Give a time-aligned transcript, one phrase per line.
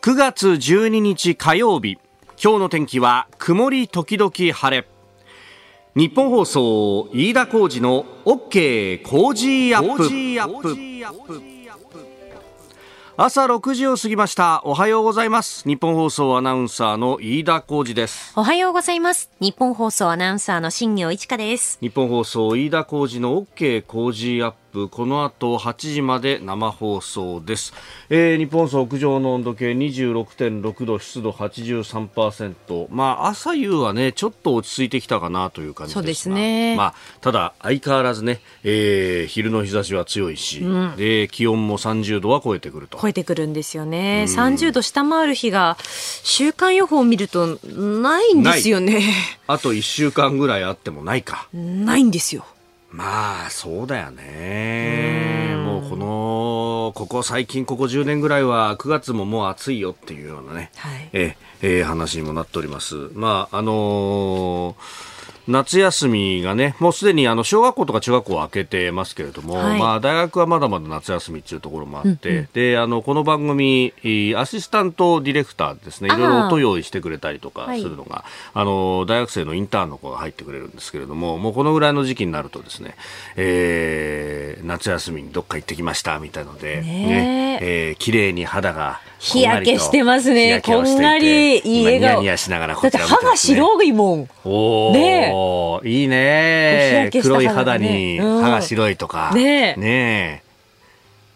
[0.00, 1.98] 9月12日火曜日。
[2.42, 4.86] 今日の天気は曇り時々晴れ。
[5.96, 9.96] 日本放送飯田浩二の OK 工事アッ
[10.62, 11.58] プ。
[13.16, 14.62] 朝6時を過ぎました。
[14.64, 15.68] おはようございます。
[15.68, 18.32] 日本放送アナウンサーの飯田浩二です。
[18.36, 19.32] おはようございます。
[19.40, 21.76] 日本放送アナウンサーの新業一華です。
[21.80, 27.72] 日本放送飯田浩二の OK 工事アッププこの後8時まで生放送です、
[28.10, 35.94] えー、日本総屋上の温度計26.6度湿度83%まあ朝夕はねちょっと落ち着いてきたかなという感じです。
[35.94, 36.76] そうですね。
[36.76, 42.98] まあただ相変わらずね、えー、昼の日差しは強いし、うん、で気温も30度は超えてくると。
[43.00, 49.02] 超えてくるんですよね、うん、30度下回る日が週間予報を見るとないんですよね。
[49.46, 51.48] あと1週間ぐらいあってもないか。
[51.52, 52.44] ないんですよ
[52.90, 55.54] まあそうだよね。
[55.56, 63.10] もうこのここ最近ここ10年ぐらいは9月ももう暑いよっていうようなね、はい、ええ話にもなっております。
[63.12, 65.17] まああのー
[65.48, 73.94] 夏休みがね、もうすでにあの小学校とか中学校は開けてますけれども、はい、まあ大学はまだまだ夏休みっていうところもあって、うんうん、で、あの、この番組、
[74.36, 82.94] アシスタントディレクターですね、いろいろ音用意してくれたりとかするのが、あの、大学生のインターンの子が入ってくれるんですけれども、もうこのぐらいの時期になるとですね、
[83.36, 90.62] えー、夏休みにどっか行ってきましたみたいので、ね、ねえー、綺麗に肌が日焼けしてますね。
[90.64, 92.10] こんがり、いい笑顔。
[92.10, 94.28] ニヤニヤしながらだって歯が白いもん。
[94.44, 95.32] おね
[95.84, 99.32] いいね黒い肌に歯が白いとか。
[99.34, 100.42] ねね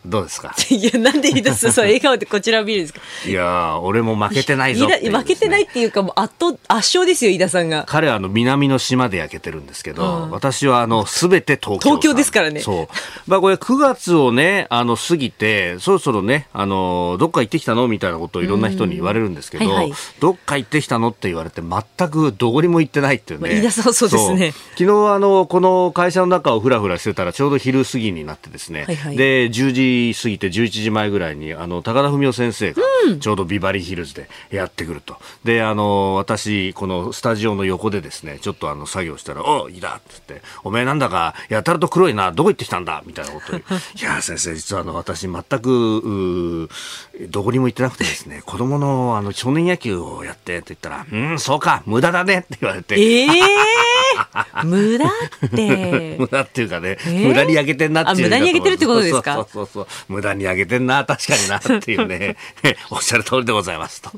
[0.05, 0.55] どうですか？
[0.71, 1.71] いや、なんでいいです？
[1.73, 3.01] そう、笑顔でこちらを見るんですか？
[3.27, 6.59] いや俺も負けてないぞ、ね、負けてないっていうか、もう圧倒、圧
[6.99, 7.85] 勝ですよ、飯田さんが。
[7.87, 11.91] 彼はあの、南の島で焼けてるんですけど、うん、私はあの、すべて東京。
[11.91, 12.61] 東京ですからね。
[12.61, 12.89] そう。
[13.27, 23.51] まあこれ9月をね、あの、過ぎて、そろそろね、あの、どっか行ってきたのみたいなことをいろんな人に言われるんですけど、はいはい、どっか行ってきたのって言われて、全くどこにも行ってないっていうね。
[23.61, 24.53] 飯田さんそうですね。
[24.77, 32.83] 昨日あの、この会社の中をふらふらしてたら、ちょうど昼過ぎになってですね、はいはい、で、10時過ぎて11 1時前ぐらいにあの高田文夫先生が
[33.21, 43.63] ちょうどビバリーヒルズでやってくると、うん、であの私このスタジオの横でですねちょっとあの作業したら「おいいだ」って言って「おめえなんだかやたらと黒いなどこ行ってきたんだ」みたいなことを い
[44.03, 46.69] や先生実はあの私全く
[47.29, 52.95] どこにも行ってなくてですね 子供のあの少年野球をやってって言ったら「うんそうか無駄だね」って言われて。
[53.01, 53.31] えー
[54.65, 56.17] 無駄って。
[56.21, 59.35] 無駄っていうかね、えー、無駄にあげてんなっていう無駄にあげてるってことですか？
[59.35, 62.37] そうそうそう無駄にあげてんな確かになっていうね
[62.91, 64.11] おっしゃる通りでございますと。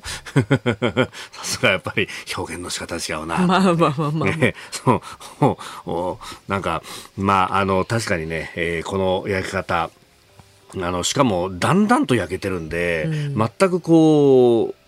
[1.32, 3.38] さすがやっぱり表現の仕方違うな。
[3.38, 4.94] まあまあまあまあ、まあ、ね、そ
[5.40, 5.56] う。
[5.86, 6.82] おなんか
[7.16, 9.90] まああの確かにね、えー、この焼き方
[10.82, 14.83] あのしかもだんだんと焼けてるんで、うん、全くこう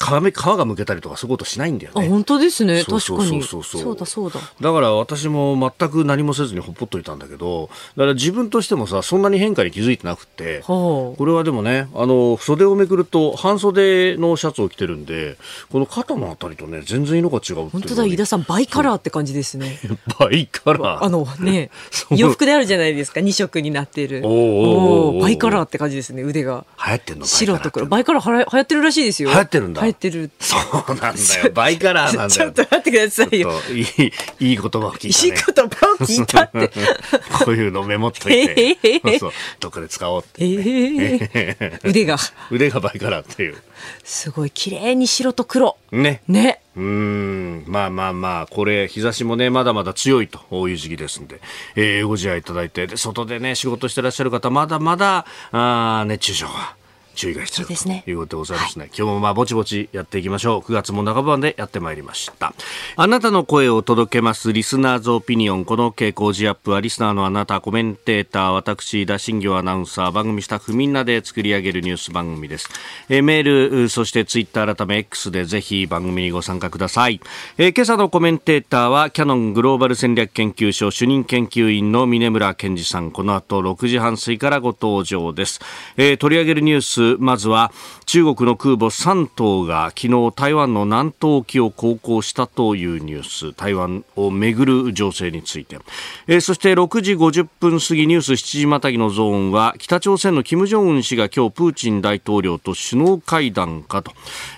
[0.00, 2.08] 皮皮がむけたりとかそういうことしないんだよね。
[2.08, 2.82] 本当ですね。
[2.84, 3.42] 確かに。
[3.42, 4.40] そうそうだそうだ。
[4.60, 15.36] だから私も全く何もせずにほっぽっといたんだけど、だから自分としてもさ、そんなに変化に気づいてなくて、はあ、これはでもね、あの、袖をめくると半袖のシャツを着てるんで、
[15.70, 19.78] この肩のあたりとね、全然色が違う本当だ、飯田さん、バイカラーって感じですね。
[20.18, 21.70] バイカラーあのね、
[22.10, 24.22] 洋服であるじゃないですか、2色になってる。
[24.24, 26.64] おおバイカラーって感じですね、腕が。
[26.86, 27.86] 流行ってんの白と黒。
[27.86, 29.28] バイカラー流行ってるらしいですよ。
[29.30, 29.89] 流行ってるんだ。
[29.90, 30.30] 流行ってる。
[30.38, 30.56] そ
[30.88, 31.50] うなんだよ。
[31.54, 32.40] バイカラーなんだよ。
[32.40, 33.52] ちょっと待ってくださいよ。
[33.70, 35.26] いい、いい言葉を聞いた、ね。
[35.26, 36.70] いい言葉を聞いたって。
[37.44, 38.78] こういうのメモっといて。
[38.82, 42.16] えー、そうどっかで使おうって、ね、えー、腕が。
[42.50, 43.56] 腕がバイカラーっていう。
[44.04, 45.76] すごい、綺麗に白と黒。
[45.90, 46.22] ね。
[46.28, 46.60] ね。
[46.76, 51.40] うん、まあまあまあ、これ、日差しもね、まだまだ強いという時期ですんで、
[51.74, 56.79] えー、ご自愛いただいて、で、外でね、仕事してらっしゃる方、まだまだ、あ熱中症が。
[57.14, 60.60] 注意が必要ということでございますね、はい、今日もまあぼちぼちやっていきましょう。
[60.60, 62.54] 9月も半ばでやってまいりました。
[62.96, 65.64] あなたの声を届けますリスナーズオピニオン。
[65.64, 72.68] この傾向ジアップはリスナーのあなたコメンテーター私田新業アナウンサー番組スタッフみんなで作り上げるニュース番組です。
[73.08, 77.20] えメールそしてツイッター改め X でぜひ番組にご参加ください。
[77.58, 83.10] え今朝のコメンテーターはキャノングローバル戦略研究所主任研究員の峰村健二さん。
[83.10, 85.60] この後6時半過ぎからご登場です、
[85.96, 87.72] え取り上げるニュースまずは
[88.06, 95.78] 中国の空母3頭が昨日台湾の南東沖を航行したというニュース台湾をめぐる情勢について、
[96.26, 104.12] えー、そして6時50分過ぎニュース7時またぎのゾーンは北朝鮮の金正恩氏が今日プーチン大統領と首脳会談かと、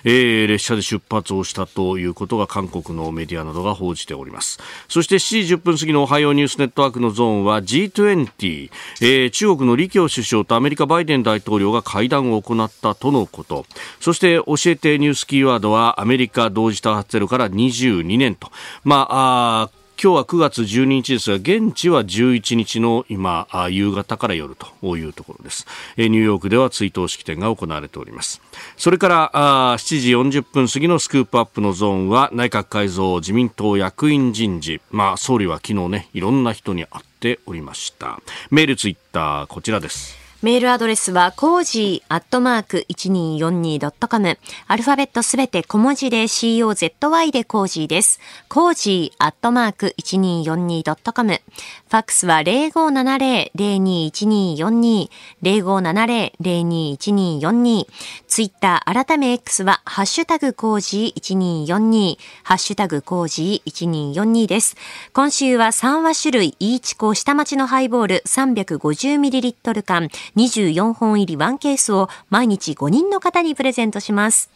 [0.05, 4.59] えー、列車で出発をしたということが韓国のメディアなどが報じております。
[4.89, 8.71] そして7時10分過ぎのおはようニュースネットワークのゾーンは G20、
[9.01, 13.67] えー、中国の李強首相とアメリカバイデン大統領が会談を行ったとのこと
[14.01, 18.51] そして教えてニュースキーワードはアメリカ同時多発テロから22年と
[18.85, 19.71] まあ
[20.03, 25.65] 今日は9月12日ですが、現地は11日の今、夕方から夜というところです。
[25.97, 28.43] ニューヨークでは追悼式典が行われております。
[28.77, 29.31] それから
[29.79, 34.81] 7時40分過ぎのスクープアップのゾーンは内閣改造自民党役員人事。
[34.91, 38.19] まあ、総理は昨日ね、いろんな人に会っておりました。
[38.51, 40.22] メール、ツイッター、こちらです。
[40.43, 44.39] メールアドレスは、コージーアットマーク 1242.com。
[44.67, 48.19] アルファベットすべて小文字で COZY で cozy です。
[48.49, 51.35] cozy アットマーク 1242.com。
[51.35, 55.09] ファックスは0570-021242。
[55.45, 57.87] 0570-021242。
[58.27, 62.19] ツイッター改め X は、ハッシュタグコージー1242。
[62.43, 64.75] ハッシュタグコージー1242です。
[65.13, 74.51] 今週は3話種類、イーチコ下町のハイボール 350ml 缶24本入り1ケースを毎日5人の方にプレゼントします。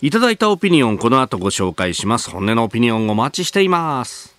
[0.00, 2.30] いただいたオピニオン、この後ご紹介します。
[2.30, 4.33] 本音のオピニオンお待ちしています。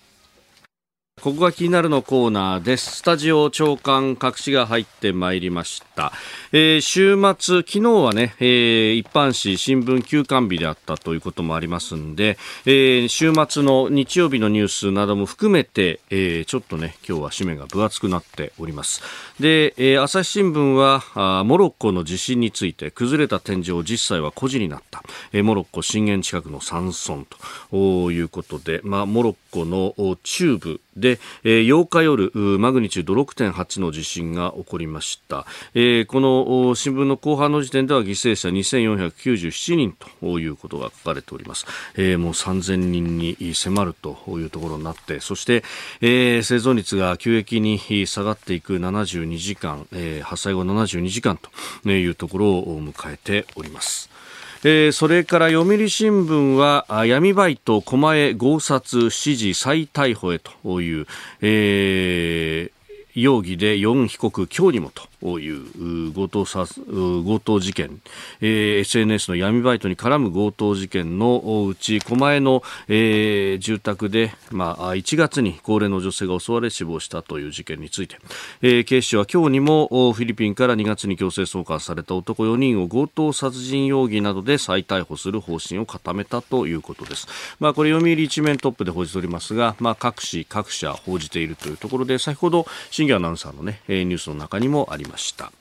[1.22, 2.98] ここが気になるのコーナーです。
[2.98, 6.12] スタジオ長官隠しが入ってまいりました。
[6.52, 19.02] えー、週末、昨日はね、えー、一般紙、新聞休刊日であったということもありますんで、えー、週末の日曜日のニュースなども含めて、えー、ちょっとね、今日は紙面が分厚くなっております。
[19.40, 25.02] で、えー、朝日新聞はあ、モロッコの地震について、崩れた天井、実際は孤児になった。
[25.32, 27.24] えー、モロッコ震源近くの山村
[27.70, 41.66] ということで、まあ、モロッコの中部で、えー、8日夜マグニチュード6.8の地震が起こりました、えー、この新聞の後半の時点では犠牲者2497人ということが書かれております、
[41.96, 45.62] えー、もう3000人に迫るというところになってそして、
[46.00, 51.38] えー、生存率が急激に下がっていく72時間、えー、発災後72時間
[51.82, 54.15] というところを迎えております。
[54.64, 61.06] えー、それから読売新聞は闇バイト狛江強殺指示再逮捕へという、
[61.40, 62.75] えー、
[63.16, 68.02] 容疑で4被告今日にもという強盗さ強盗事件、
[68.42, 78.18] えー、SNS の闇バイトに絡む強盗事件のうち狛江の、えー、住宅で、まあ、1月に高齢の女性が襲われ死亡したという事件について、
[78.60, 87.26] えー、警視庁は今日にもフィリピンから2月に強制送還された男4人を強盗殺人容疑などで再逮捕する方針を固めたということです。
[87.60, 95.52] まあ、これ読売一面トップで報じておりますが、まあ、各紙各社報じているというところで先ほど新アナウンサーのねニュースの中にもありました。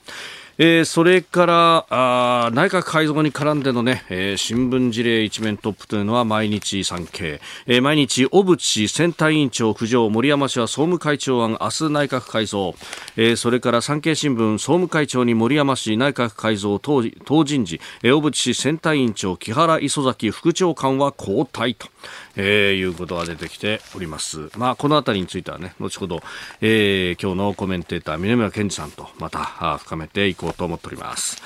[0.58, 12.74] えー、それからあ内閣改造に絡んでのね、えー、新聞事例一面トップというのは毎日産経、えー、毎日小渕選対委員長浮上森山氏は総務会長案明日内閣改造、
[13.18, 21.90] えー、それから産経新聞総務会長に森山氏内閣改造当当人事、えー、小渕氏選対委員長木原磯崎副長官は交代と、
[22.36, 24.50] えー、いうことが出てきております。
[24.58, 26.22] まあ、このあたりについてはね、後ほど、
[26.62, 31.42] えー、今日のコメンテーター、峰村健二さんとまた深めていこうと思っております。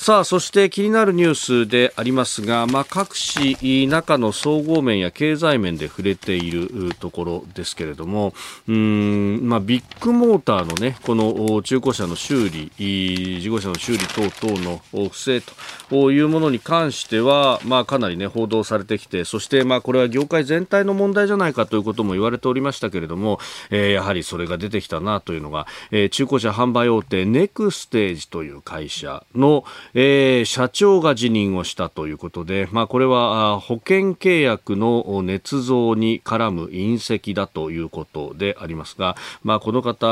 [0.00, 8.32] さあ、そして気になるニュースでありますが、まあ、各紙、中の総合面や経済面で触れているところですけれども、
[8.66, 14.80] うん、まあ、ビッグモーターのね、この中古車の修理、事故車の修理等々の
[15.10, 15.42] 不正
[15.90, 40.06] というものに関しては、まあ、かなりね、報道されてきて、そして、まあ、これは業界全体の問題じゃないかということも言われておりましたけれども、えー、やはりそれが出てきたなというのが、えー、中古車販売大手ネクステージという会社の、えー、社長が辞任をしたということで、まあ、これは保険契約の捏造に絡む隕石だということでありますが、まあ、この方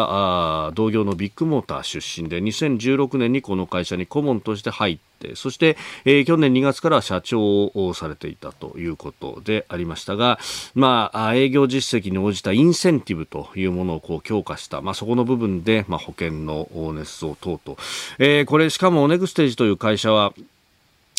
[0.66, 10.38] あ同業のビッグモーター出身で2016年にこの会社に顧問として入ってそして、えー、去年2月から社長をされていたということでありましたが、
[10.74, 17.78] まあ、営業実績に応じたインセンティブというものをこう強化した、まあ、そこの部分で、まあ、保険の捏造等々、
[18.18, 20.32] えー、これしかもネクステージという会社は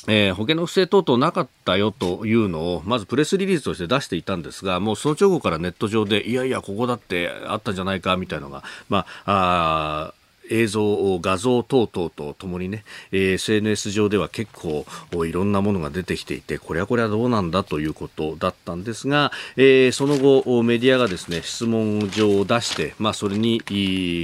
[0.07, 10.13] えー、保険の不正等々なかったよというのを、まずプレスリリースとして出していたんですが、もうその直後からネット上で、いやいや、ここだってあったんじゃないかみたいなのが、まあ、あ
[10.49, 14.85] 映像、画像等々とともにね、え SNS 上では結構
[15.25, 23.61] いろんなものが出てきていて、これはこれはどうなんだということだったんですが、え、その後、メディアがですね、質問状を出して、まあ、それに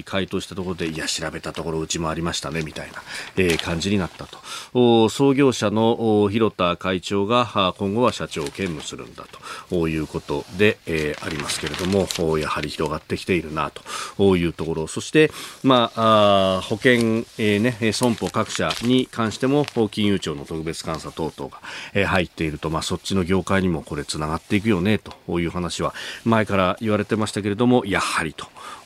[0.05, 3.01] 回答したところで、いや、調べたところうちもありましたね、みたいな、
[3.38, 4.27] え、感じになった
[4.74, 5.10] と。
[5.10, 9.25] 創業者の広田会長が今後は社長を兼務するんだ
[9.70, 13.72] ということで、え、ありますけれども、やはり広がってきているな
[14.17, 15.32] というところ、そして、
[15.63, 16.14] まあ
[16.57, 16.93] あ保険、
[17.38, 21.60] えーね、損保各社に関しても金融庁の特別監査等々が、
[21.93, 25.93] えー、入っていると、まあ、そっちの業界にもこれつながっていくよねという話は
[26.24, 28.36] 前から言われてましたけれどもやはり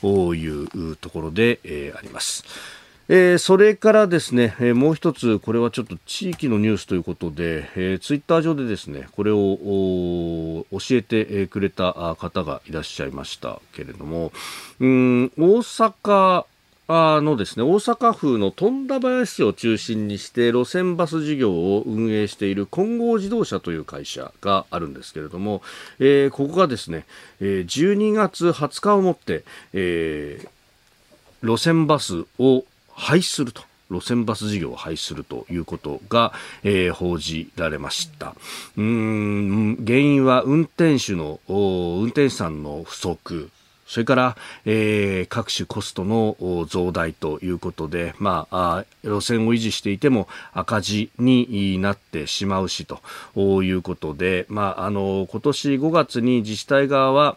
[0.02, 2.44] というところで、えー、あります。
[3.12, 14.30] えー、それからですね、えー、もう一つ、これはちょっと地域のニュースということで、えー、ツイッター上でですね、これを教えてくれた方がいらっしゃいましたけれども、
[14.78, 16.44] うん大阪
[16.92, 25.62] あのですね、大阪府の富田林市を中心にして路線バス事業を運営している金剛自動車という会社があるんですけれども、
[26.00, 27.06] えー、ここがですね、
[27.40, 33.62] えー、12月20日をもって、えー、路線バスを廃止すると。
[33.88, 36.32] 路線バス事業を廃止するということが、
[36.62, 38.36] えー、報じられました
[38.76, 43.50] うん原因は運転手の運転手さんの不足
[43.90, 46.36] それから、えー、各種コストの
[46.68, 53.00] 増大ということで、まあ、路線を維持していても赤字になってしまうしと
[53.64, 57.36] いうことで、まあ、あの今年5月に自治体側は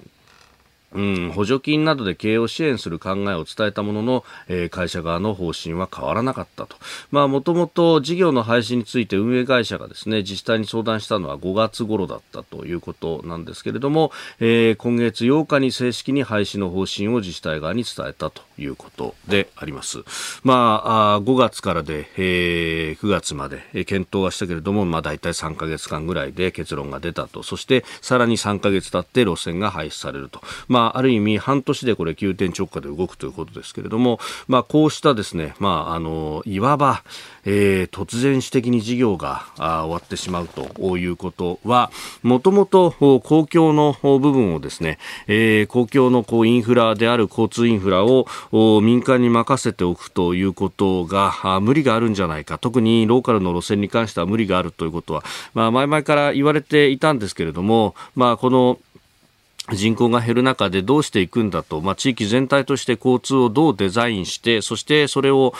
[0.93, 6.75] うん、補助金などで経営を支援する考えを伝えたものの、えー、会社側の方針は変わらなかったと。
[7.11, 20.03] まあ、もともと事業の廃止について運営会社がですね、自治体に相談したのは5月頃だったということなんですけれども、えー、今月8日に正式に廃止の方針を自治体側に伝えたということであります。
[20.43, 27.43] まあ、あ5月からで、えー、9月まで、え検討はしたけれども、まあ、大体3ヶ月間ぐらいで結論が出たと。
[27.43, 30.41] そして、さらに3ヶ月経って路線が廃止されると。
[30.67, 37.03] まああ、ある意味半年でこれ急転直下で動くということですけれども、まあ、こうしたですね、まあ、あの、いわば、
[37.45, 44.97] えー、突然史的に事業が終わってしまうということは、もともと公共の部分をですね、
[45.27, 48.27] えー、公共のこうインフラである交通インフラを
[48.81, 55.23] 民間に任せておくということが無理があるんじゃないか、特にローカルの路線に関しては無理があるということは、
[55.53, 58.79] まあ、前々から言われていたんですけれども、まあ、この
[59.71, 65.53] 人口が減る中でどうしていくんだと、まあ、地域全体として交通をどうデザインして、そしてそれを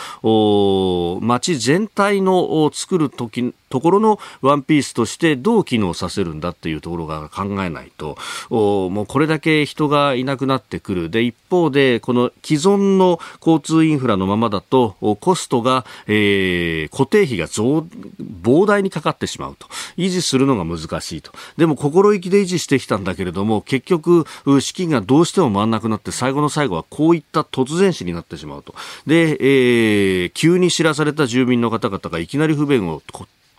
[1.22, 8.16] 街全体の作るときところのワンピースとしてどう機能させるんだっていうところが考えないと、
[8.48, 11.10] もうこれだけ人がいなくなってくる。
[11.10, 17.84] で、一方で、この既存の交通インフラのままだと、コストが、えー、固定費が増、
[18.42, 19.66] 膨大にかかってしまうと。
[19.96, 21.32] 維持するのが難しいと。
[21.56, 24.24] でも心意気で維持してきたんだけれども、結局、
[24.60, 28.76] 資金がどうしても回らなくなって、最後の最後はこういった突然死になってしまうと。
[29.04, 33.02] で、えー、急に知らされた住民の方々がいきなり不便を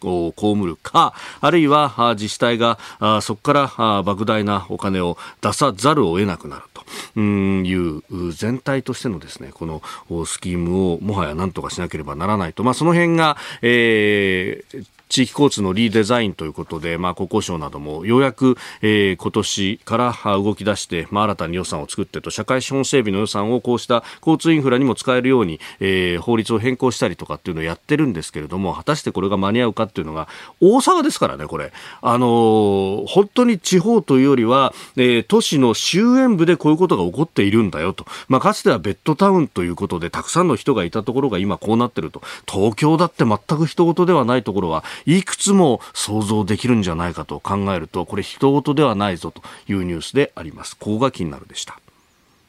[0.03, 2.79] を被るか、あるいは自治体が
[3.21, 6.75] そこから莫大なお金を出さざるを得なくなると。
[7.17, 9.81] いう全体としてのですね、この
[10.25, 30.27] スキームをもはや何とかしなければならないと、まあ、その辺が、えー、地域交通のリーデザインということで、まあ、国交省などもようやく、えー、今年から動き出して、まあ、新たに予算を作ってと、社会資本整備の予算をこうした交通インフラにも使えるように、えー、法律を変更したりとかっていうのをやってるんですけれども、果たしてこれが間に合うかっていうのが、
[30.59, 31.71] 大阪ですからね、これ。
[32.01, 38.05] あのー、本当に地方というよりは、えー、都市の終焉部でこういうことが起こっているんだよと。
[38.27, 42.21] まあ、かつてはベッドタウンということで、たくさんの人がいたところが今こうなってると。
[42.49, 50.75] 東京だって全く人事ではないところは、いくつも想像できるんじゃないかと考えると、これ人事ではないぞというニュースであります。
[50.77, 51.79] ここが気になるでした。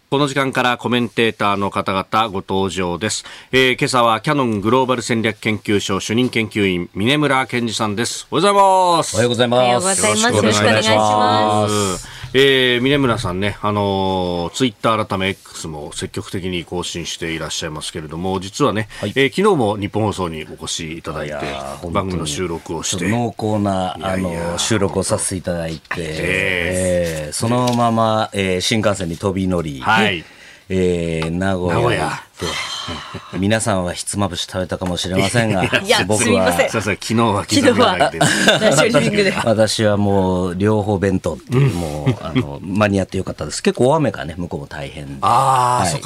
[0.09, 3.25] この時間からコメンテーターの方々ご登場です。
[3.50, 8.29] えー、今朝はキャノングローバル戦略研究所主任研究員、峰村健二さんです。
[8.31, 9.15] おはようございます。
[9.15, 9.59] おはようございます。
[9.59, 10.37] おはようございます。
[10.37, 12.15] よろしくお願いします。
[12.35, 21.35] えー、峰村さんね、あのー、ツイッター改め X も積極的に更新していらっしゃいますけれども、実はね、はい、えー、昨日も日本放送にお越しいただいて、
[21.90, 23.09] 番組の収録をして。
[23.09, 30.25] 濃厚な、あの、収録をさせていただいて、えー、そのまま、えー、新幹線に飛び乗り、はい、
[30.68, 32.11] えー、名古屋
[33.38, 35.62] 皆さんはひつまぶし食べたかもしれませんが、
[36.06, 38.12] 僕は、昨日は昨日は
[39.44, 43.62] 私はもう両方弁当っていう、もうあの間に合ってよかったです。
[43.62, 45.06] 結構大雨がね向こうも大変。
[45.06, 45.23] で、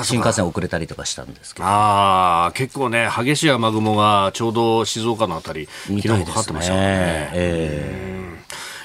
[0.04, 6.80] 新幹線遅れたりとかしたんですけど、ああ結構ね激しい雨雲がちょうど静岡のあたり昨日もかかってましたね。
[7.32, 8.30] えー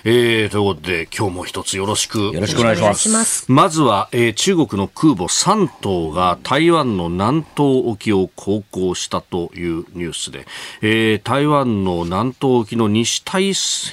[0.08, 2.20] えー、ということで、今日も一つよろしく。
[2.20, 3.52] よろしくお願いします。
[3.52, 10.46] まずは、えー、中国の空母山東が台湾の南東沖を航行したというニュースで、
[10.84, 13.40] えー、台湾の南東沖の西太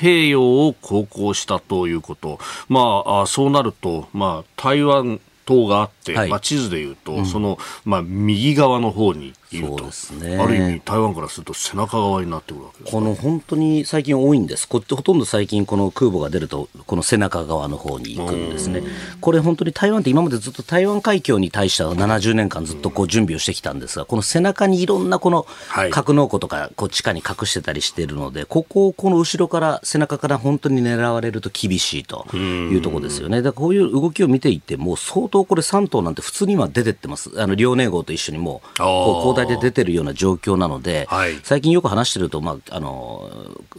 [0.00, 2.38] 平洋を航行したということ。
[2.68, 14.66] まあ、あそうなると、まあ、台湾島があっ、はい、まあ、地図でいうと、うん、その、まあ、右側の方にいると、ね、ある意味台湾からすると背中側になってくるわけこの本当に最近多いんです。
[14.66, 18.82] こほとんど最近この空母が出るとこの背中側の方に行くんですね。
[19.20, 25.46] これ本当に台湾って今までずっと台湾海峡に対しては70年間ずっとこう準備をしてきたんですがこの背中にいろんなこの
[25.90, 33.42] 格納庫とかこう地下に隠してたりしているのでここをこの後ろから背中から本当に狙われると厳しいというところですよね。
[33.42, 37.30] だからこういう動きを見ていても相当これ3頭なんて普通に今出てってます。
[37.40, 43.30] あの遼寧号と一緒にもう交代で出てるような状況なので、はい、最近よく話してると、まああの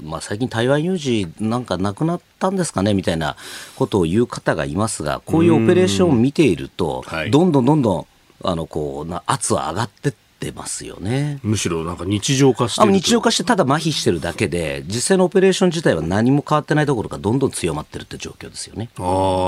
[0.01, 3.35] まあ、最近台湾有事なんかなくなったんですかねみたいな
[3.75, 8.07] ことを言う方がいますがこういうオペレーションを見ていると、どんどんどんどん
[8.43, 10.13] あのこうな圧は上がって
[10.43, 11.39] ってますよね。
[11.43, 18.89] むしろなんか日常化して日常化してただ麻痺してるだけで実際のオペレーション自体は何も変わってないところがどんどん強まってるって状況ですよね。
[18.99, 19.01] あ、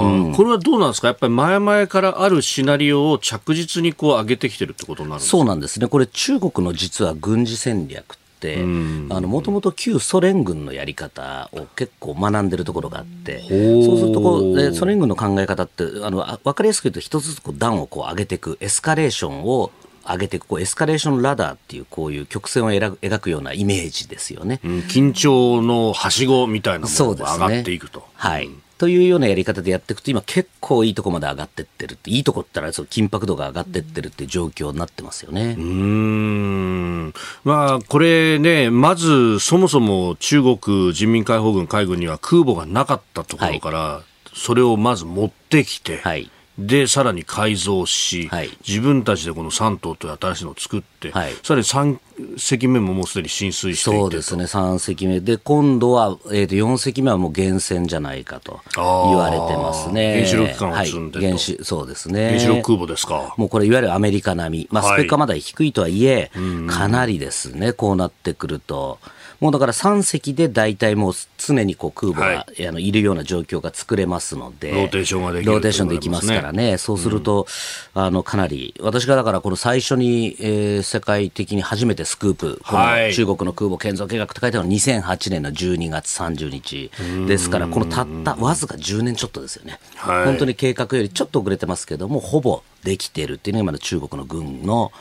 [0.03, 1.07] うん、これはどうなんですか？
[1.07, 5.87] やっぱり前々からあるシナリオを着実にこう上げてきてるってことになるそうなんですね。
[5.87, 19.71] これ中国の実は軍事戦略もともと旧ソ連軍のやり方を結構学んでるところがあってそうするとこうソ連軍の考え方ってあの分かりやすく言うと一つずつこう段をこう上げていくエスカレーションを
[20.07, 27.99] 上げていくこうエスカレーションラダーっていうこういう曲線を描くようなイメージですよね、うん、緊張のはしごみたいなものが上がっていくと。
[27.99, 35.55] ね、はい、というようなやり方でやっていくと今結構いいとこまで上がってってるっていいとこったら緊迫度が上がってってるっていう状況になってますよね。
[35.57, 37.13] うん。
[37.43, 51.99] まあこれねまずそもそも中国人民解放軍海軍には空母がなかったところから、はい、それをまず持ってきて、はいで、さらに改造し、はい、自分たちでこの山東という新しいのを作って、はい、さらに3
[52.37, 55.19] 隻目ももうすでに進水していてそうですね、3隻目。
[55.19, 58.83] で、今度は、えー、と4隻目はもう原潜じゃないかと言
[59.17, 60.15] われてますね。
[60.15, 62.27] 原子力機関を積んで、はい、原子そうですね。
[62.29, 63.33] 原子力空母ですか。
[63.37, 64.67] もうこれ、いわゆるアメリカ並み。
[64.71, 66.31] まあ、スペックはまだ低いとはいえ、
[66.69, 68.99] かなりですね、こうなってくると。
[69.39, 77.47] もうだから3隻で大体もう常にこう空母が、はい、あのいるような状況が作れますので、ローテーションができる、ローテーションできますからね、そうすると、
[77.95, 86.91] うん、あのかなり、私がだからこの最初に、えー、世界的に初めてスクープ、この中国の空母建造計画って書いてあるのは2008年の12月30日。
[87.27, 94.91] ですから、このたったわずか10年ちょっとですよね、はい、本当に計画よりちょっと遅れてますけども、ほぼできてるっていうのが今の中国の軍の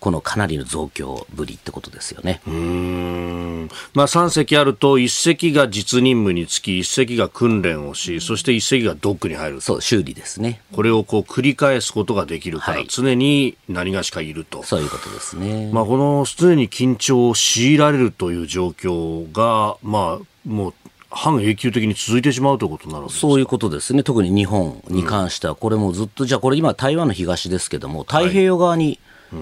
[0.00, 2.40] このかなりの増強ぶりってことですよね。
[2.46, 10.60] うんまあ、3隻あると、1隻が実任務につき、1隻が訓練をし、そして1隻がドックに入るそう、修理ですね。
[10.72, 14.62] これをこう繰り返すことができるから、はい、常に何がしかいると。
[14.62, 15.70] そういうことですね。
[15.72, 20.74] まあ、この常に緊張を強いられるという状況が、まあ、もう
[21.10, 28.98] 半永久的に続いてしまうということになるそういうことですね、特に日本に関しては、これもずっと、じゃあ、これ今、台湾の東ですけども、太平洋側に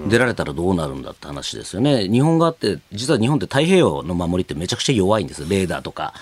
[0.09, 2.07] 出られたらどうなるんだって話ですよね。
[2.07, 6.13] 日本側って、実は日本って太平洋の守りってめちゃくちゃ弱いんですよ、レーダーとか。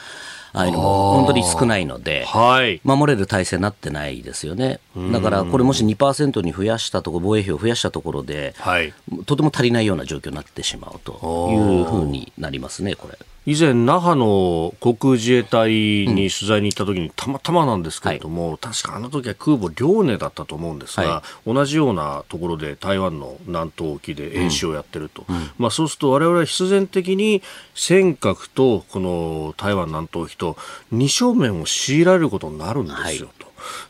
[0.54, 4.80] ああいうのも本当に少ないので、はい、守れる体制になってないですよね。
[5.12, 8.94] だからこれもし2%に増やしたところ、防衛費を増やしたところで、はい、
[9.26, 13.18] とても足りないような状況になってしまうというふうになりますね、これ。
[13.46, 27.44] 以前、那覇の航空自衛隊に取材に行った時に、たまたまなんですけれども、はい、確かあの時は空母遼寧だったと思うんですが、はい、同じようなところで台湾の南東沖で演習をやってると、うん、まあ、そうすると我々は必然的に
[27.76, 30.58] 尖閣とこの台湾南東沖と
[30.92, 33.46] 二正面を強いられることになるんですよ、と。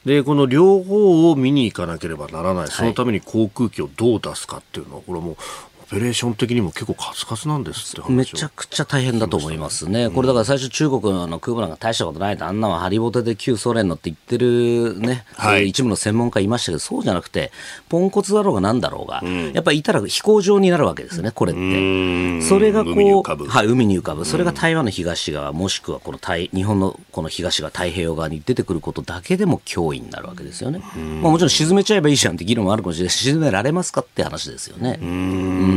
[0.05, 5.37] でこの両方を見に行かなければならない、そのために航空機をどう出すかっていうのは、これも
[5.74, 17.51] オペレーション的にも結構カツカツなんですってめちゃくちゃ大変だと思いますね、これだから最初、中国の空母なんか大したことないと、あんなのハリボテで旧ソ連のって言ってるね、はい、一部の専門家いましたけど、そうじゃなくて、
[17.89, 22.41] ポンコツだろうがなんだろうが、うん、やっぱりいたら飛行場になるわけですね、これって。
[22.41, 23.45] それがこう、海に浮かぶ。
[23.45, 24.25] はい、海に浮かぶ。
[24.25, 30.79] それが台湾の東側、もしくはこの台日本のこの東側、太平洋側に出てくることだけでも脅威になるわけですよね。
[31.21, 33.09] まあ、もちろん沈めちゃえばいいじゃんって議論もあるかもしれない。
[33.11, 34.99] し、沈められますかって話ですよね。
[35.01, 35.74] うん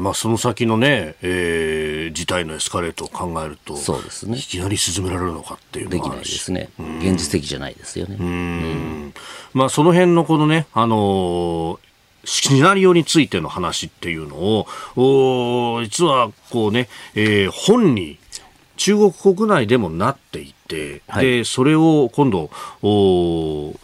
[0.00, 4.38] まあ、その先のね、えー、事態のエスカレートを考えると、そうですね。
[4.38, 6.70] いきなり沈められるのかっていうできないですね。
[7.00, 8.16] 現実的じゃないですよね。
[8.18, 9.14] うん。
[9.52, 11.90] まあ、その辺のこのね、あのー
[12.24, 18.18] シナリオについての話っていうのを、お実はこうね、えー、本に
[18.76, 22.50] 中国国内でもなっていて、はい、でそれを今度
[22.82, 23.74] お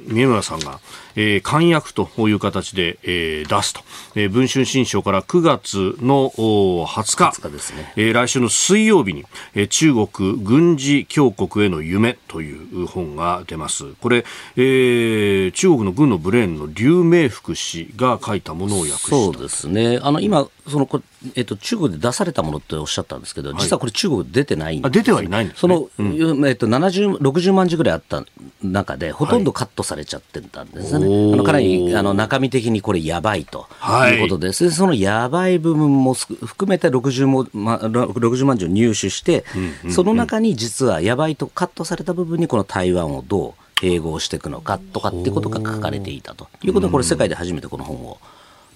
[0.00, 0.80] 宮村さんが、
[1.16, 3.80] えー、簡約という形で、えー、出すと、
[4.14, 13.92] えー、文春新書から9月の20日 ,20 日ですね、えー、来週の水曜日に、えー、中国軍事強国への夢という本が出ます。
[14.00, 14.24] これ、
[14.56, 19.08] えー、中国の軍のブレーンの劉明福氏が書いたものを訳した。
[19.08, 19.98] そうですね。
[20.02, 20.86] あの今その
[21.34, 28.24] えっと、中国で出されたものっておっしゃったんですけど、実はこれ、中国出てないんです、あ出てはいないんです、ね、その、うん、えっと、70、60万字ぐらいあった
[28.62, 31.01] 中で、ほとんどカットされちゃってたんですね。
[31.01, 33.66] はい、あのかなりあの中身的にこれ、やばいと
[34.10, 34.18] い。
[34.18, 39.44] うことです、はい、そのやばい部分も含めて60も、ま、60万字を入手して、
[39.90, 46.48] その中に実はやばいとカットされた部分に、この台湾をどう併合していくのかとかってことが書かれていたと。
[46.62, 48.18] いうことで、これ、世界で初めてこの本を。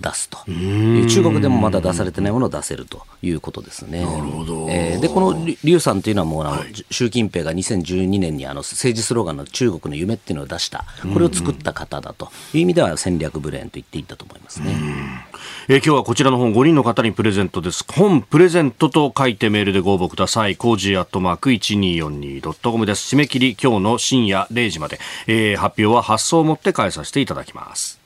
[0.01, 4.05] 出すと中国でもまだ出されてないものを出せるということですね。
[4.05, 14.77] なるほどえー、でこの劉さんというのはもうあの、はい、習近平が2012年にあの政治スローガンの中国の夢っていうのを出したこれを作った方だという意味では戦略ブレーンと言っていったと思いますね。
[15.69, 17.85] えー、今日はこちらの本5人の方にプレゼントです。
[17.89, 20.57] 本プレゼントと書いてメールでご応募ください。
[20.57, 23.15] cozy アットマーク 1242.com です。
[23.15, 28.06] 締め切り今日の深夜0時まで、えー、発表は発送をもって代えさせていただきます。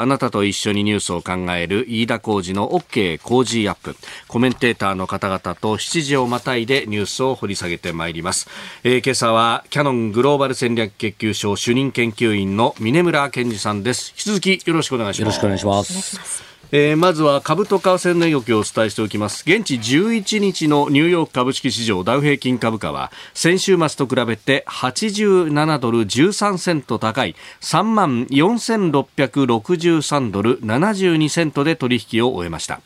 [0.00, 3.94] あなたと一緒にニュースを考える飯田浩二の OK 工事アップ。
[4.28, 8.48] コメンテーターの方々と7時をまたいでニュースを掘り下げてまいります。
[8.82, 14.12] えー、今朝はキャノングローバル戦略研究所主任研究員の峰村健二さんです。
[14.12, 15.20] 引き続きよろしくお願いします。
[15.20, 16.49] よろしくお願いします。
[16.72, 19.44] えー、まずは株と為替の動きをお伝えしておきます。
[19.46, 32.80] 現地11日のニューヨーク株式市場ダウ平均株価は先週末と比べて87ドル13セント高い3万4663ドル72セントで取引を終えました。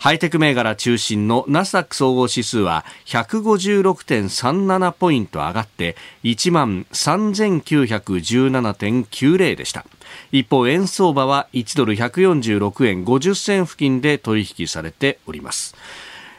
[0.00, 9.84] ハイテク銘柄中心のナスダック総合指数は156.37ポイント上がって1万3917.90でした。
[10.32, 15.76] 一方、円相場は1ドル146円50銭付近で取引されております。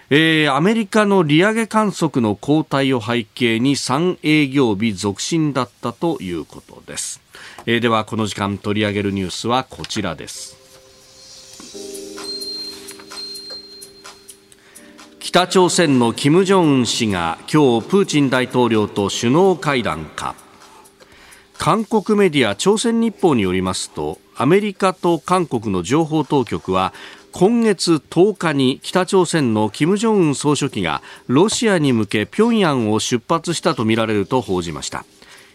[0.09, 7.21] えー、アメリカの利上げ観測の後退を背景に3営業日続伸だったということです。
[7.67, 10.60] えー、では、この時間取り上げるニュースはこちらです。
[15.31, 20.35] 北朝鮮の金正恩氏が今日プーチン大統領と首脳会談か。
[21.57, 26.93] 韓国メディア朝鮮日報によりますとアメリカと韓国の情報当局は
[27.31, 35.05] 今月10日に北朝鮮の金正恩総書記がロシアに向け平壌を出発したとみられると報じました。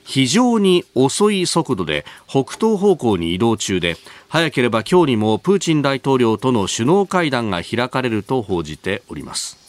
[0.05, 9.66] 非常に遅い速度で北東方向に移動中で早ければ今日にもプーチン大統領との首脳会談が開かれると報じております。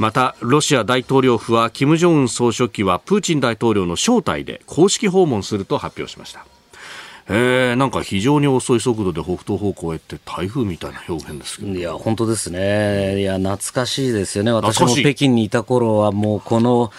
[0.00, 6.46] またロシア大統領府は金正恩総書記はプーチン大統領の招待で公式訪問すると発表しました。
[7.32, 11.72] えー、なんか非常に遅い速度で北東方向へって台風みたいな表現ですけど。
[11.72, 13.20] いや本当ですね。
[13.20, 14.50] いや懐かしいですよね。
[14.50, 16.90] 私も北京にいた頃はもうこの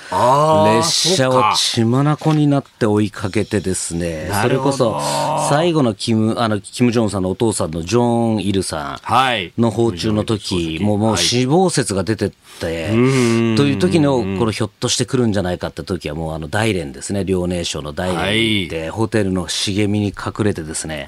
[0.77, 4.29] 列車を血眼になって追いかけてですね。
[4.41, 5.01] それこそ
[5.49, 17.25] 最後のキムあのキム・ジョンさんのお父さんのジョン・イルさんの訪中の時、はい、もうもう死亡説が出てって、という時のこのひょっとしてくるんじゃないかって時はもうあの大連ですね。
[17.25, 21.07] 遼寧省の大連で、ホテルの茂みに隠れてですね、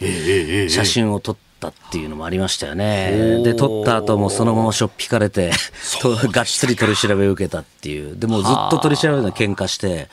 [0.69, 3.41] 写真を撮ったっていうのもありましたよね。
[3.43, 5.51] で、撮った後もそのまましょっぴかれて、
[6.03, 8.17] がっつり取り調べを受けたっていう。
[8.17, 10.09] でもずっと取り調べの喧嘩して、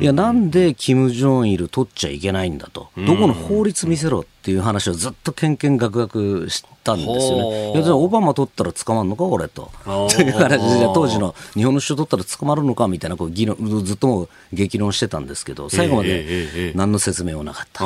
[0.00, 2.88] いや、なんでキム・ジョンイル撮っちゃいけないんだと。
[2.96, 7.80] どこの法律見せろっていう話をずっとけんけんがくがくしたんですよね。
[7.80, 9.70] いやオバマ取ったら捕まるのか、俺と。
[9.84, 17.84] という形で、当時の日本の首相取ったら捕まるのかみたいなこう議論、ずっとも激論してたんですけど、最後まで何の説明もなかった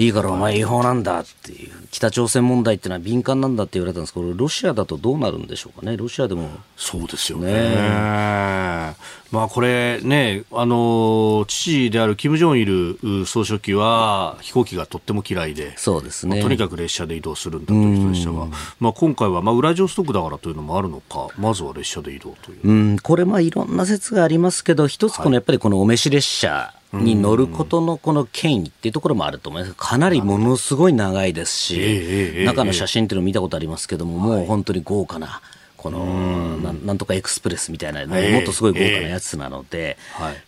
[0.00, 1.72] いいからお前違法なんだっていう。
[1.90, 5.96] 北朝鮮問題っていうのは敏感なんだって言われたんですけど、ロシアだとどうなるんでしょうかね。
[5.96, 6.50] ロシアでも。
[6.76, 8.94] そうですよね。
[9.32, 16.40] ねまあこれね、あの、父である金正日総書記は飛行機がとっても嫌いで、そうですね。
[16.40, 18.46] とにかく列車で移動するんだという人でしたが、
[18.80, 22.68] まあ今回はまあウラジオストクだからというのもあるのか、まずは列車で移動という。
[22.68, 29.74] うん、これまあいろんな説がありますけど、一つこのやっぱりこのお召し列車、に乗ることのこの権威っていうところもあると思います。
[29.76, 35.42] かなりものすごい長いですし、中の写真っていうのを見たことありますけども、もう本当に豪華な。
[35.78, 39.96] このななんとかエクスプレスみたいな、もっとすごい豪華なやつなので、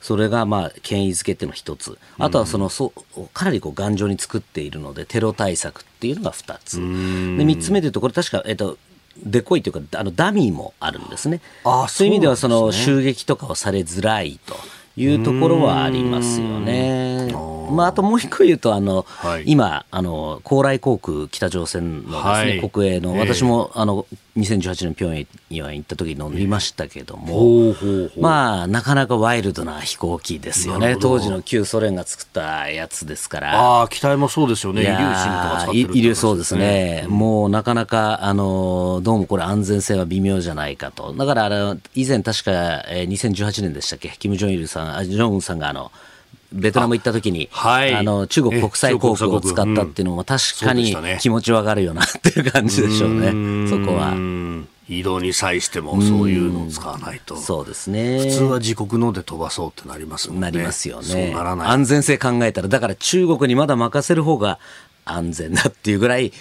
[0.01, 2.93] それがまあ権威づけっていうのが一つ、あとはそのそ
[3.33, 8.77] かなりこう頑丈に作っているので、テロ対策っていうのが二つ、で3つ目でいうと、これ、確か、えっと、
[9.25, 11.41] でこいというか、あのダミーもあるんですね。
[11.65, 14.57] あそういう意味ではその襲撃とかをされづらいと。
[14.97, 17.33] いうところはありますよね。
[17.71, 24.07] まあ、あともう一個言うと、あの、はい、今、あの、高麗航空北朝鮮のですね、はい、国営の、私も、あの、
[24.41, 27.75] 2018年平壌には行った時に乗りましたけども、
[28.19, 30.97] まあ、なかなかワイルドな飛行機ですよね。
[31.01, 33.61] 当時の旧ソ連が作ったやつですから。
[33.61, 34.83] ああ、機体もそうですよね。
[34.83, 37.05] イリューシンとか使ってる、ね、そうですね。
[37.07, 41.13] うん、もうなかなか、あの、どうもこれ安全性は微妙じゃないかと。
[41.13, 42.53] だから、あの、以前確か、
[42.89, 45.93] えー、2018年でしたっけ、キム・ジョンイルさん、ジョンウンさんがあの、
[46.53, 54.15] ベトナム行った時に、はい、あの中国国際航空を使ったっていうのも確かに気持ちわかるよなっていう感じでしょうね、そこは。
[54.89, 58.19] 移動に際してもそういうのを使わないと、そうですね。
[58.19, 60.41] 普通は自国ので飛ばそうってなりますもんね。
[60.43, 61.33] なりますよね。
[61.33, 64.59] 安全性考えたら、だから中国にまだ任せる方が
[65.05, 66.33] 安全だっていうぐらい、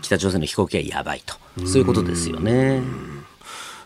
[0.00, 1.34] 北朝鮮の飛行機はやばいと、
[1.66, 2.80] そういうことですよね。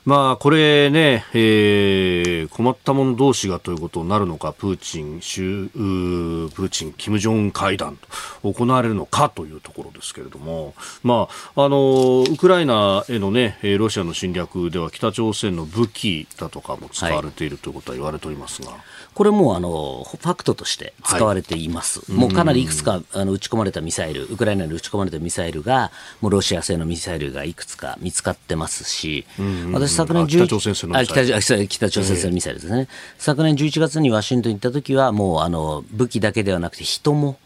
[0.08, 7.98] まあ、これね、えー、困った者同士がということになるのか、プーチン、プーチン、キム・ジョン会談
[8.42, 18.70] と行われるのかというところですけれども、まあ、あの、ウクライナへのね、ロシアの侵略では北朝鮮の武器だとかも使われているということは言われておりますが。
[18.70, 18.80] はい
[19.18, 29.26] これもあのファクトとして使われています、はい、もうかなりいくつかあの撃ち込まれたミサイル、ウクライナに撃ち込まれたミサイルが、もうロシア製のミサイルがいくつか見つかってますし、
[29.72, 31.20] 私、昨年北朝鮮製のミサ
[31.56, 31.66] イル。
[31.66, 32.86] 北朝鮮製のミサイルですね、
[33.18, 37.40] 昨年11月にワシントンに行った時は、もうあの武器だけではなくて、人も。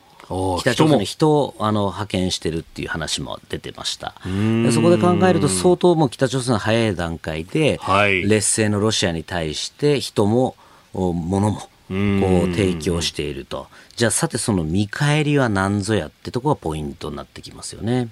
[0.61, 4.15] 北朝鮮に人をあの派遣してるっていう話も出てました。
[4.73, 7.81] そこで考えると相当もう北朝鮮の早い段階で、
[8.25, 10.55] 劣勢のロシアに対して人も
[10.93, 13.69] 物もこう提供していると。
[13.97, 18.09] じゃあさてその見返りは何ぞやってところがポイントになってきますよね。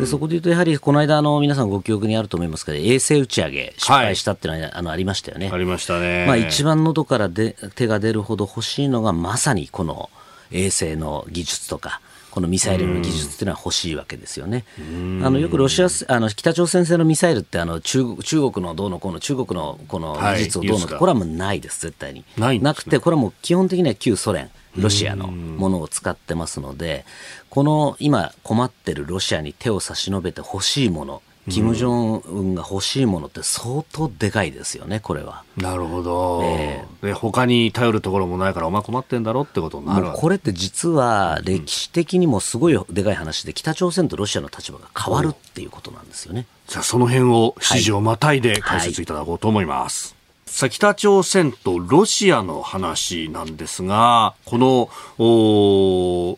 [0.00, 5.50] でそこで言うとやはりこの間の皆さんご記憶にあると思いますけど衛星打ち上げ失敗したっていうのは、はい、あのありましたよね。
[5.52, 6.24] ありましたね。
[6.26, 10.08] まあ一番喉からで手が出るほど欲しいのがまさにこの
[10.50, 12.00] 衛星の技術とか
[12.36, 14.66] このミサイルの技術っていうのは欲しいわけですよね。
[14.78, 22.26] あのよくロシアあの北朝鮮製のミサイルってあの中中国のどうのこの中国のこの技術をどうの、はい、これはもうないです絶対に。
[22.36, 27.06] な、ね、くてこれはもう基本的には旧ソ連ロシアのものを使ってますので
[27.48, 31.88] この今困ってるロシアに手を差し伸べて欲しいもの金正
[32.26, 35.44] 恩が欲しいものって相当でかいですよね、これは。
[35.56, 36.40] なるほど。
[36.44, 46.46] えー、で他に頼るところもないから、お前困ってんだろってことになるこれって実は歴史的にもすごいでかい話で、北朝鮮とロシアの立場が変わるっていうことなんですよね。
[46.66, 50.06] じゃあその辺を指示をまたいで解説いただこうと思います。
[50.06, 50.15] はいはい
[50.56, 54.88] さあ、北朝鮮とロシアの話なんですが、この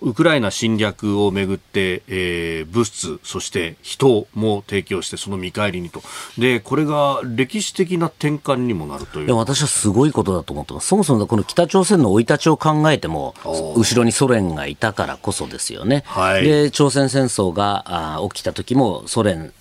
[0.01, 6.03] ウクライナ侵略をめぐって、えー、物質、そして人も提供して、その見返りにと。
[6.37, 9.27] で、これが歴史的な転換にもなるという。
[9.27, 10.89] いや、私はすごいことだと思ってます。
[10.89, 16.03] そもそもこの北朝鮮の生い立ちを考えても、後ろにソ連がいたからこそですよね。
[16.07, 19.53] はい、で、朝鮮戦争があ起きた時もソ連、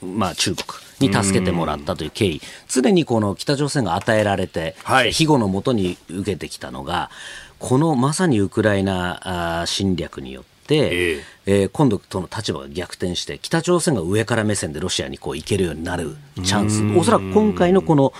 [0.00, 0.87] まあ中国。
[1.00, 7.10] に助けてもらったという経緯、常にこの北朝鮮が与えられて、はい、庇護のもとに受けてきたのが、
[7.58, 18.12] このまさにウクライナ侵略によって、えー、えー、今度との立場が逆転して、北朝鮮が上から目線でロシアにこう行けるようになるチャンス、おそらく今回のこの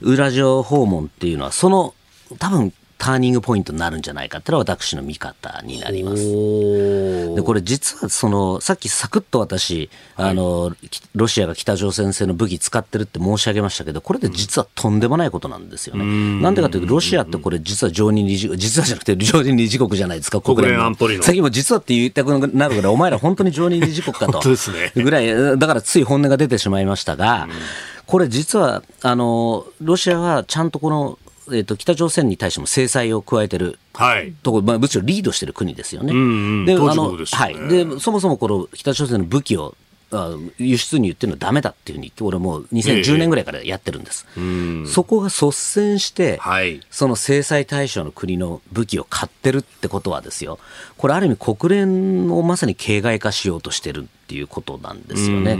[0.00, 1.94] ウラジオ訪問っていうのは、その
[2.38, 2.72] 多分
[3.02, 7.34] ターニングポイントになるんじゃないかっていうのは私の見方になります。
[7.34, 10.72] でこれ実はそのさっきサクッと私、はい、あの
[11.16, 16.04] ロシアが北朝鮮製の武器使ってるって申し上げましたけどこれで実はとんでもないことなんですよね。
[16.40, 21.24] なんでかというとロシアってこれ実は常任理事国実はじゃなくて常任理事国じゃないですか国連安保理の。
[21.24, 24.40] 先も実はって言いたくなるからお前ら本当に常任理事国かと
[24.94, 27.48] ぐらいだからつい本音が出てしまいましたが。
[28.06, 33.78] これ実はあのロシアはちゃんとこのえーと、北朝鮮に対しても制裁を加えてる
[34.42, 36.12] ところ、まあ、むしろリードしてる国ですよね。
[36.66, 37.54] で、あの、はい。
[37.68, 39.74] で、そもそもこの北朝鮮の武器を
[40.58, 44.26] 輸出入っていうのはだめだっていうふうに、俺もう2010年ぐらいからやってるんです。
[44.36, 50.58] えー、そこが率先して、はい、その制裁対象の国の武器を買ってるってことはですよ、
[50.98, 55.56] これある意味国連をまさに形骸化しようとしてるっていうことなんですよね。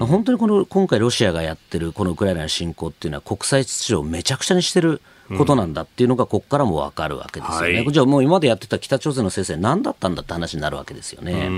[0.00, 5.00] 本当にこの今回ロシアがやってるこのウクライナの侵攻っていうのは国際秩序をめちゃくちゃにしてる。
[5.36, 11.48] ことなんだっていうのが、ここからも分かるわけですよね、はい、じゃあもう今までやってた北朝鮮の制裁、何だったんだって話になるわけですよね。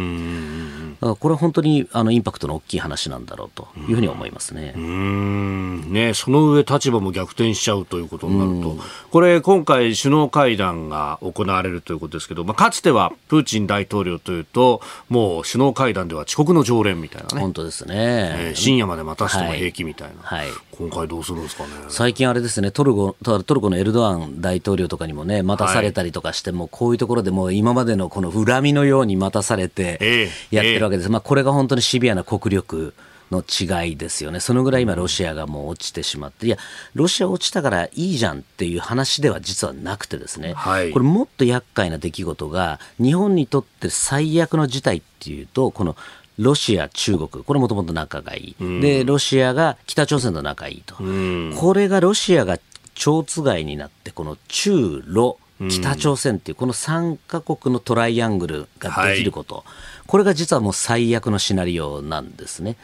[1.00, 4.74] これは本当にあのインパクトの大きい話なんだろうというふうに思いますね。
[4.76, 5.92] うん。
[5.92, 21.70] ねその上、立場も逆転しちゃうということになると、これ、今回、首脳会談が行われるということですけど、まあ、かつてはプーチン大統領というと、もう首脳会談では遅刻の常連みたいなね、本当ですね、えー、深夜まで待たせても平気みたいな、はい、今回どうするんですかね。
[21.88, 31.10] 最近、あれですねトルコ、トルコのエルドアン大統領とかにもね、待たされたりとかして、はい、もこういうところでも今までのこの恨みのように待たされてやってるわけです。
[31.10, 32.94] まあ、これが本当にシビアな国力
[33.30, 36.56] の違いですよね、そのぐらい今、ロシアがもう落ちてしまって、いや、
[36.94, 45.96] ロシア落ちたからいいじゃんっていう話では実はなくて、ですね、はい、これ、もっと厄介な出来事が、日本にとって最悪の事態っていうと、この
[46.38, 52.58] ロシア、中国、これもともと仲がいい、うん、で、ロシアが北朝鮮と仲いいと、うん、これがロシアが
[52.94, 59.56] 蝶つがいになって、この中ロ、北朝鮮っていう、この3か国のトライアングルができること。
[59.56, 59.64] はい
[60.06, 62.76] これが実はもう最悪のシナリオなんですね。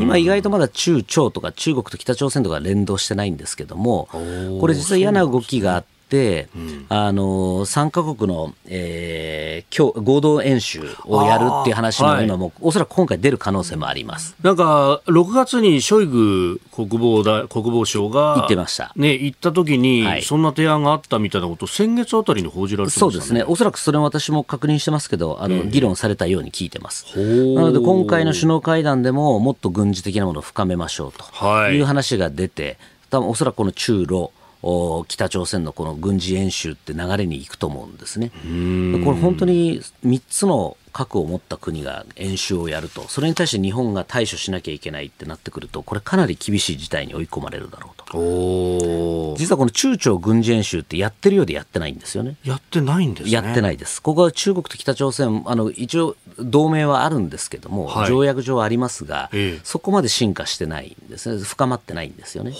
[0.00, 4.08] 今意外とまだ中朝とか中国と北朝鮮とか連動してないんですけども、
[4.60, 5.90] これ実は嫌な動きがあって、、
[6.54, 14.36] うん、あの3か国の、えー、合同演習をやるっていう話も今も、はい、おそらく今回出る可能性もあります。
[14.42, 23.42] なんか6月にショイグ国防だ国防相が言ってました、ね、行った時に、はい、そんな提案があったみたいなこと先月あたりに報じられて、ね、そうですね。
[23.44, 27.06] おそらくそれは私も確認してますけどあの、えー、議論されたように聞いてます。
[27.16, 32.78] なので今回の首脳会談でももっと軍事的なものを深めましょうという話が出て、
[33.10, 34.32] 多分おそらくこの中ロ
[35.08, 38.30] 北朝鮮のこの軍事演習って流れにいくと思うんですね。
[38.30, 49.36] これ本当に3つの核を持った国が演習をやると、それに対して日本が対処しなきゃいけないってなってくると、これ、かなり厳しい事態に追い込まれるだろうと。
[49.38, 52.36] 実はこの中朝軍事演習ってやってるようでやってないんですよね。
[52.44, 54.02] やってないんです、ね、やってないです。
[54.02, 62.52] ここは中国と北朝鮮、あの一応、同盟はあるんですけども、はい、条約上はありますが、ええ、そこまで進化してないんですね、深まってないんですよね。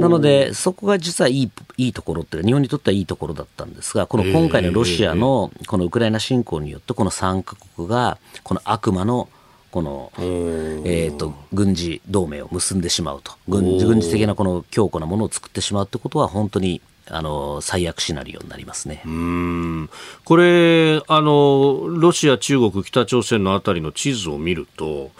[0.00, 9.30] なので、そこが実はいいいいところって日本にとってはいいところだったんですが、この今回のロシアのこのウクライナ侵攻によって、この3か国がこの悪魔の
[9.70, 13.32] この、えーと、軍事同盟を結んでしまうと。
[13.48, 19.02] 軍軍事的なこの強固なものを作ってしまうということは本当にあの最悪シナリオになりますね。
[19.06, 19.90] うん。
[20.24, 25.12] これあの、ロシア、中国、北朝鮮のあたりの地図を見ると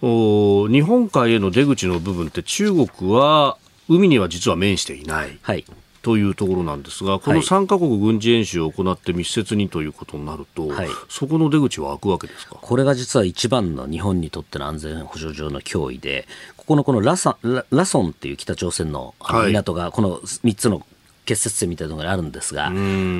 [0.00, 5.38] お、日本海への出口の部分って中国は海には実は面していない。
[5.42, 5.64] はい
[6.06, 12.54] というところなんですが、この3か国軍事演習を行って密接にということになると、はい、そこの出口は開くわけですか？
[12.62, 17.38] これが実は一番の日本にとっての安全保障上の脅威で、ここのこのラサ
[17.70, 19.16] ラソンっていう北朝鮮の
[19.48, 20.86] 港が、この3つの
[21.24, 22.66] 結節点みたいなのがあるんですが、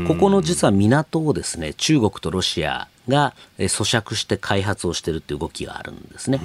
[0.06, 6.40] ここの実は港をですね中国とロシアが咀嚼して開発をしているという動きがあるんですね。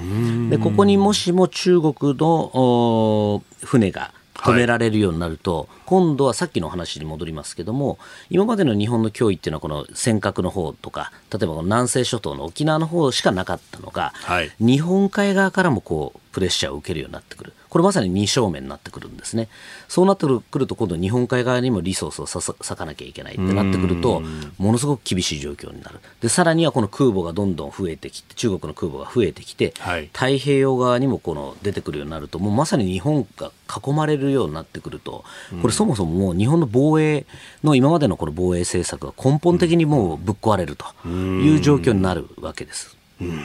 [0.50, 4.10] でここにもしも中国の船が
[4.42, 17.52] 止められるようになると、はい、今度はさっきの話に戻りますけども今までの日本の脅威っていうのはこの尖閣の方とか例えばこの南西諸島の沖縄の方しかなかったのが、はい、日本海側からもこうプレッシャーを受けるようになってくる。
[17.72, 19.48] これまさに二正面になってくるんですね。
[19.88, 24.22] そうなってくると今度日本海側にもリソースを割かなきゃいけないってなってくると
[24.58, 26.00] ものすごく厳しい状況になる。
[26.20, 35.24] でさらにはこの空母がどんどん増えてきて中国の空母が増えてきて、はい、太平洋側にもこの出てくるようになるともうまさに日本が囲まれるようになってくると
[35.62, 37.24] これそもそももう日本の防衛
[37.64, 42.98] の今までのこの防衛政策が根本的にもうぶっ壊れるという状況になるわけです。
[43.18, 43.40] うん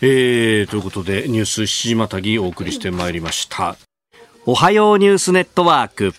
[0.00, 3.76] えー、ということでニュース7時またぎお送りしてまいりました。
[4.44, 6.14] おはようニュースネットワーク。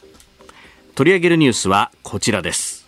[0.95, 2.87] 取り上げるニュースはこちらです。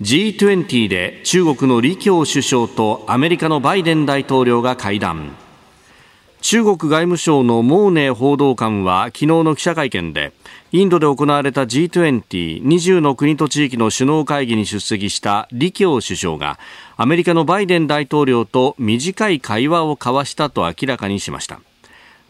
[0.00, 5.36] G20 で中国の李強首相とアメリカのバイデン大統領が会談。
[6.48, 10.32] 中国外務省のモーネ報道官は昨日の記者会見で
[10.70, 16.60] インドで行われた G2020 の国と地域の首脳会議に出席した李強首相が
[16.96, 21.60] アメリカのバイデン大統領と短い会話を交わしたと明らかにしました。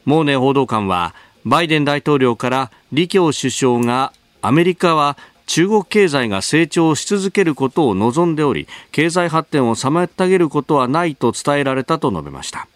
[0.07, 1.15] モーネ報道官は
[1.45, 12.67] バイデン大統領から李強首相がアメリカは中国経済が成長し続けることを望んでおり経済発展を妨げることはないと伝えられたと述べました。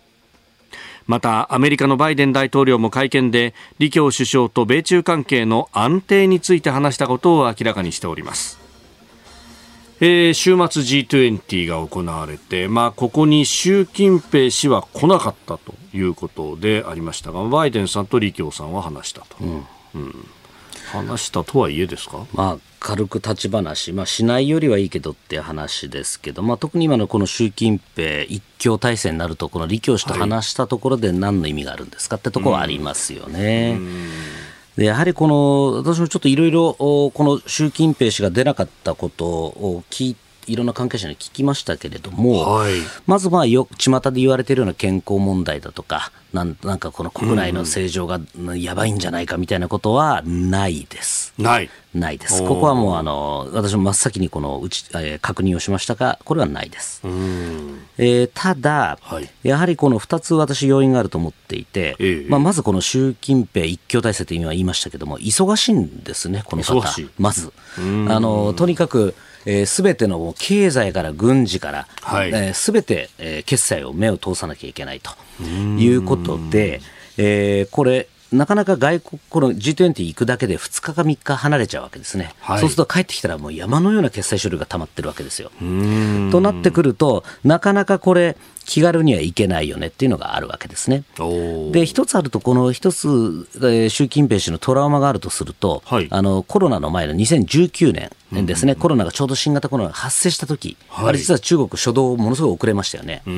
[1.07, 8.59] またアメリカのバイデン大統領も会見で李強首相と米中関係の安定について話したことを明らかにしております。
[10.03, 19.37] えー、週末 G20 が行われて、まあ、ここに習近平氏は来なかったということでありましたが、バイデンさんと李強さんは話したと。
[19.41, 20.27] うん、うん
[20.91, 33.79] 話したとはいえですか、まあ、軽く立ち話、まあ、しないよりはいいけどって話ですけど、まあ、特に今のこの習近平一強体制になると、この李強氏と話したところで何の意味があるんですかってところはありますよね。
[34.77, 42.75] でやはりこの私もちょっといろいろこの習近平氏が出なかったことを聞いていろんな関係者に聞きましたけれども、はい、
[43.07, 48.21] まずまあよ巷で言われているような健康問題だとかなんなんかこの国内の正常が
[48.55, 51.35] やばいんじゃないかみたいなことはないです。
[51.39, 51.71] ない。
[51.93, 52.47] ないです。
[52.47, 57.01] ここはもうあの私も真っ先にこのうち、えー、確認をしましたが、これはないです。
[57.05, 66.81] えー、ただ、はい、やはりこの2つ私要因があると思っていて、えー、まあ、まずこの習近平一強体制という意味は言いましたけども、忙しいんですね、この方。
[67.19, 67.53] まず。
[67.77, 67.81] あ
[68.21, 69.17] のとにかく
[69.47, 75.11] えー、ての経済から軍事から、す、はい、べ、えー、て、えー、決済を目を通さなきゃいけないと
[75.43, 76.81] いうことで、
[77.17, 85.51] えー、これ、なかなか外国、この G20 行くだけで2日か3日離れちゃうわけですね、はい、そうすると帰ってきたらもう山のような決済書類が溜まってるわけですよ。
[86.31, 88.37] となってくると、なかなかこれ、
[88.71, 91.03] 気軽にはいけないよねっていうのがあるわけですね。
[91.73, 93.09] で、一つあると、この一つ、
[93.57, 97.93] えー、習近平氏のトラウマがあるとすると、はい、あのコロナの前の2019
[98.31, 103.23] 年ですね、うんうん、コロナがちょうど新型コロナが発生した時、はい、あれ実は中国初動ものすごい遅れましたよね。
[103.27, 103.31] あ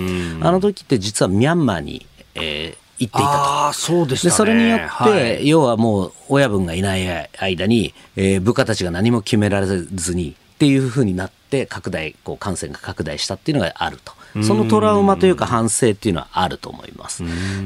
[0.51, 3.72] の時って実はミャンマーに、えー、行っていたと。
[3.72, 7.09] そうで、ね、それによって、はい、要はもう親分がいない
[7.39, 14.12] 間に、えー、部下たちが何も決められずにっていうふうになって拡大こう感染が拡大したっていうのがあると。
[14.41, 17.22] そのトラウマというか反省っていうのはあると思います。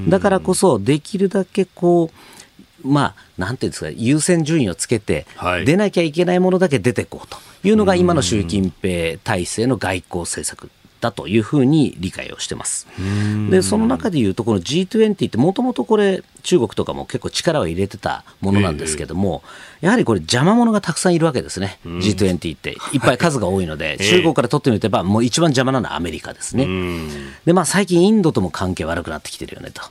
[0.08, 2.16] だからこそできるだけこう
[2.82, 5.26] まあ、なんていうんですか、優先順位をつけて、
[5.64, 7.36] 出なきゃいけないものだけ出ていこうと
[7.66, 12.86] いうのが、今の習近平体制の外交政策だというふうに理解をしてます。
[13.50, 19.42] でその中でいうとこの G20 ってもともとこれ中国とかも結構力を入れてたものなんですけども、
[19.80, 22.76] やはりこれ邪魔者がたくさんいるわけですね、G20 って。
[22.92, 26.66] いっぱい数が多いので、中国から取ってみればもう一番邪魔なのはアメリカですね。
[27.44, 29.82] でまあ最近インドとも関係悪くなってきてるよねと。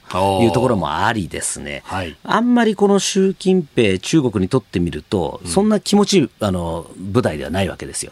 [0.42, 8.12] いうところもありですね、はい、あんまりこの習近平中国にとってみるとそんな気持ちいいあの舞台ではないわけですよ。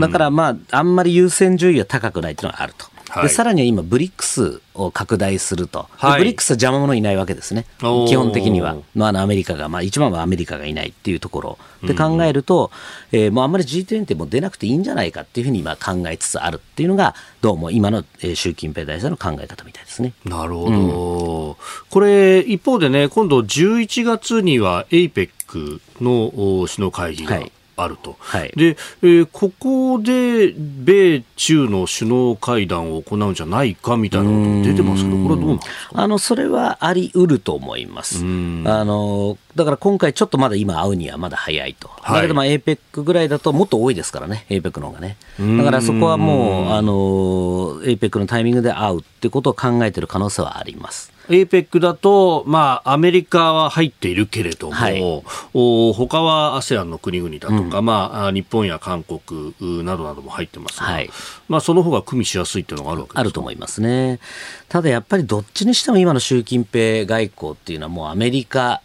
[0.00, 2.86] だからまああんまり優先順位は高くないというのがあると。
[3.20, 11.58] でさらには今、ブリックスを拡大すると、はい、ブリックスは邪魔者いないわけですね、基本的には、まあ、アメリカが、まあ、一番はアメリカがいないっていうところ。
[11.82, 12.70] で考えると、
[13.12, 18.04] うん、えー、もうあんまり G20 も出なくていいんじゃないかっていうふうに今考えつつあるっていうのが、どうも今の
[18.34, 20.14] 習近平大統領の考え方みたいですね。
[20.24, 21.56] なるほど、うん、
[21.90, 27.52] これ、一方でね、今度11月には APEC の首脳会議が、はい
[27.82, 36.02] あると、はい、でえー、ここで米中の首脳会談を行うんじゃないかみたいなこと出てますけど、これはどうなんですか？
[36.02, 38.18] あのそれはあり得ると思います。
[38.18, 38.22] あ
[38.84, 45.18] のだから今回、ちょっとまだ今、会うにはまだ早いと、はい、だけど、APEC ぐらいだともっと多いですからね、APEC の方がね。
[45.58, 51.12] だからそこはもう、あの APEC のタイミングで会うってことを考えている可能性はあります。
[51.28, 55.00] APEC だと、まあ、アメリカは入っているけれども、はい、
[55.54, 59.54] お他は ASEAN の国々だとか、うん、まあ、日本や韓国
[59.84, 61.10] などなども入ってますが、はい、
[61.48, 64.20] まあ、その方が組みしやすいっていうのがあるわけですあると思いますね。
[64.68, 68.80] ただやっぱりどっちにしても今の習近平外交っていうのはもうアメリカ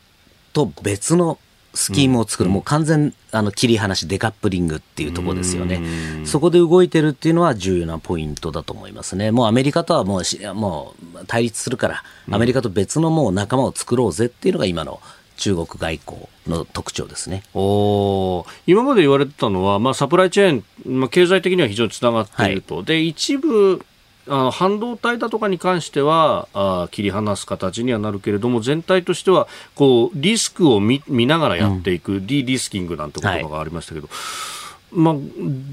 [0.53, 1.39] と別の
[1.77, 5.81] スキームを作る、うん、もう完全あの切り離し、デカップリングっていうところですよね、
[6.25, 14.99] そこで動いてるっていうのは重要なポイントだと思いますね、もうアメリカとはもうもう対立するから、アメリカと別のもう仲間を作ろうぜっていうのが今の
[15.37, 17.43] 中国外交の特徴ですね。
[17.53, 23.85] お今まで言われてたのは、まあ、サプライチェーン、まあ、経済的には非常につながっていると、はい、で一部
[24.29, 34.17] あの半導体だとかに関してはあ切り離す形にはなるけれども全体としてはこうリスクを見見ながらやっていく、うん、リリスキングなんて言葉がありましたけど、はい
[34.89, 35.15] まあ、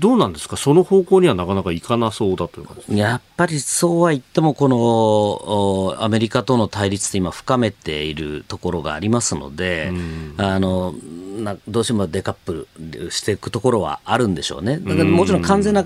[0.01, 2.75] どうなんですか、その方向にはなかなかいかなそうだというか？
[2.89, 4.69] やっぱりそうは言っても、こ
[5.97, 9.93] のアメリカとの対立って今、深めているところがありますので、
[10.37, 10.95] あの
[11.43, 15.85] などうしてもデカップルしていくところはあるんでしょうね、だからもちろん完全な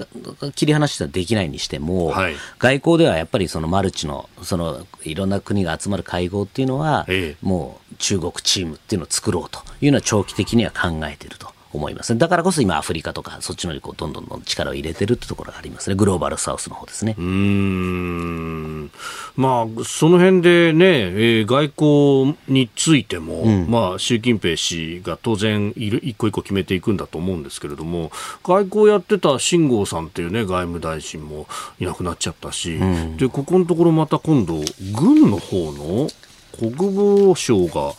[0.54, 11.57] 切り離しはできないにしても、はい、外交ではやっぱりそのマルチのそのいろんな国が集まる会合っていうのは、ええ、もう中国チームっていうのを作ろうというのは長期的には考えていると。
[11.72, 12.18] 思いますね。
[12.18, 15.96] だからこそ今アフリカとかそっちのにこうどんどんどん力を入れてるってところがありますね。
[15.96, 17.14] グローバルサウスの方ですね。
[17.18, 18.90] うん。
[19.36, 28.10] まあ、その辺でね、えー、外交についても、うん、まあ、習近平氏が当然いる、一個一個決めていくんだと思うんですけれども、
[28.42, 31.46] 外交やってた秦剛さんっていうね、外務大臣も
[31.78, 34.60] いなくなっちゃったし、うん、で、ここのところまた今度、
[34.94, 36.08] 軍の方の
[36.58, 37.94] 国防省が、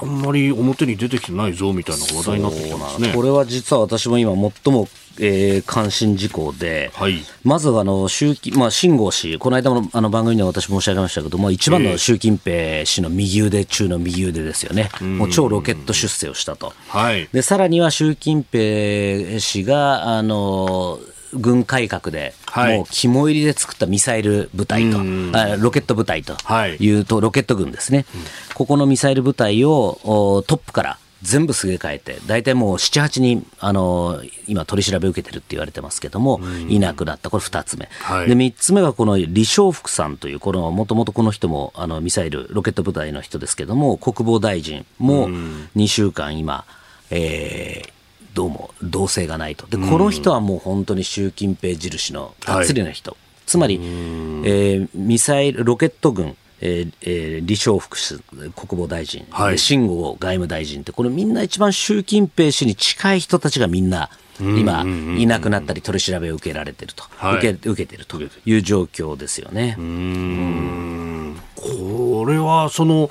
[0.00, 3.12] あんまり表に出てきてないぞみたいな話題になってきますね。
[3.14, 4.32] これは実は私も今
[4.64, 4.88] 最も
[5.22, 21.00] えー、関心事項で、はい、まずあの習近、まあ、秦剛氏、この間もあの番組で私申し上げましたけども、一番の習近平氏の右腕中の右腕ですよね、もう超ロケット出世をしたと、はい、でさらには習近平氏があの
[21.34, 26.34] 軍改革で、もう肝入りで作ったミサイル部隊と、あロケット部隊と
[26.66, 26.90] い。
[26.90, 28.06] うと、ロケット軍ですね、
[28.54, 45.28] ここのミサイル部隊をトップから全部すげ替えて、大体もう7、8人、あの今、取り調べ受けてるって言われてますけども、いなくなった、これ2つ目、はい、で3つ目がこの李承福さんという、このもともとこの人もあのミサイル、ロケット部隊の人ですけども、国防大臣も
[45.76, 46.64] 2週間今、
[47.10, 47.99] えー、
[48.34, 49.66] どうも動静がないと。
[49.66, 53.12] で、この人はもう本当に習近平印のがっつりの人。
[53.12, 64.84] はい、つまり、えー、ミサイル、ロケット軍、えーえー、李承福国防大臣、はい、秦剛外務大臣って、これみんな一番習近平氏に近い人たちがみんな、今、
[65.18, 69.76] いなくなったり、取り調べを受けられてると、はい、受け受けてるという状況ですよね。
[69.78, 71.40] うん。
[71.56, 73.10] これはその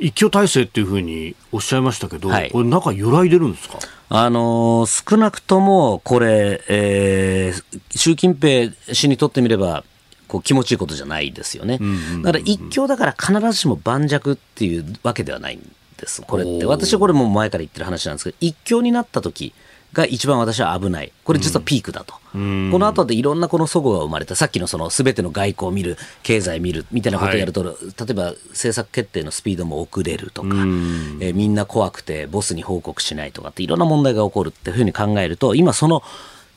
[0.00, 3.78] 一挙体制っていうふうにおっしゃいましたけど、はい、これ、中、揺らいでるんですか？
[4.08, 9.84] あのー、少なくともこれ、えー、習近平氏にとってみれば、
[10.26, 11.78] こう気持ちいいことじゃないですよね。
[12.22, 16.64] だから一強だから必ずしも盤石っていうわけではないんです、これって。
[16.66, 19.52] 私はこれも前から言ってる話なんですけど、一強になった時
[19.92, 21.12] が一番私は危ない。
[21.24, 22.14] これ実はピークだと。
[22.34, 24.36] うん、この後でいろんなこの齟齬が生まれた。
[24.36, 36.02] さっきのその全ての外交を見る、経済見るみたいなことをやると、はい、例えば政策決定のスピードも遅れるとか、えー、みんな怖くてボスに報告しないとかっていろんな問題が起こるっていうふうに考えると、今その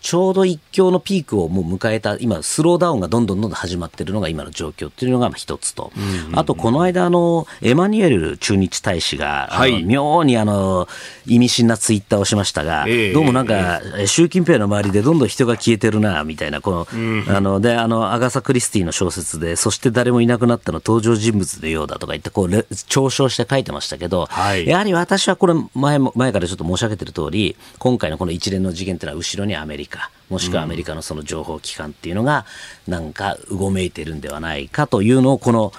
[0.04, 5.94] ちょうど一強のピークをもう迎えた、今、スローダウンがどんどんどんどん始まっているのが今の状況っていうのが一つと、
[6.34, 10.90] あと、この間、あの、エマニュエル駐日大使が、はい、妙にあの、
[11.26, 29.93] 意味深なツイッターをしましたが、えー、どうもなんか、えー、習近平の周りでどんどん人が消えてるな、みたいな、この、うん、あの、で、あの、アガサ・クリスティの小説で、そして誰もいなくなったの登場人物のようだとか言って、こう、嘲笑して書いてましたけど、はい、やはり私はこれ前も、前からちょっと申し上げてる通り、今回のこの一連の事件っていうのは後ろにアメリカ、
[30.30, 32.46] もしくはアメリカのその情報機関っていうのが、
[32.88, 35.74] なんかうごめいてるんではないかというのを、この、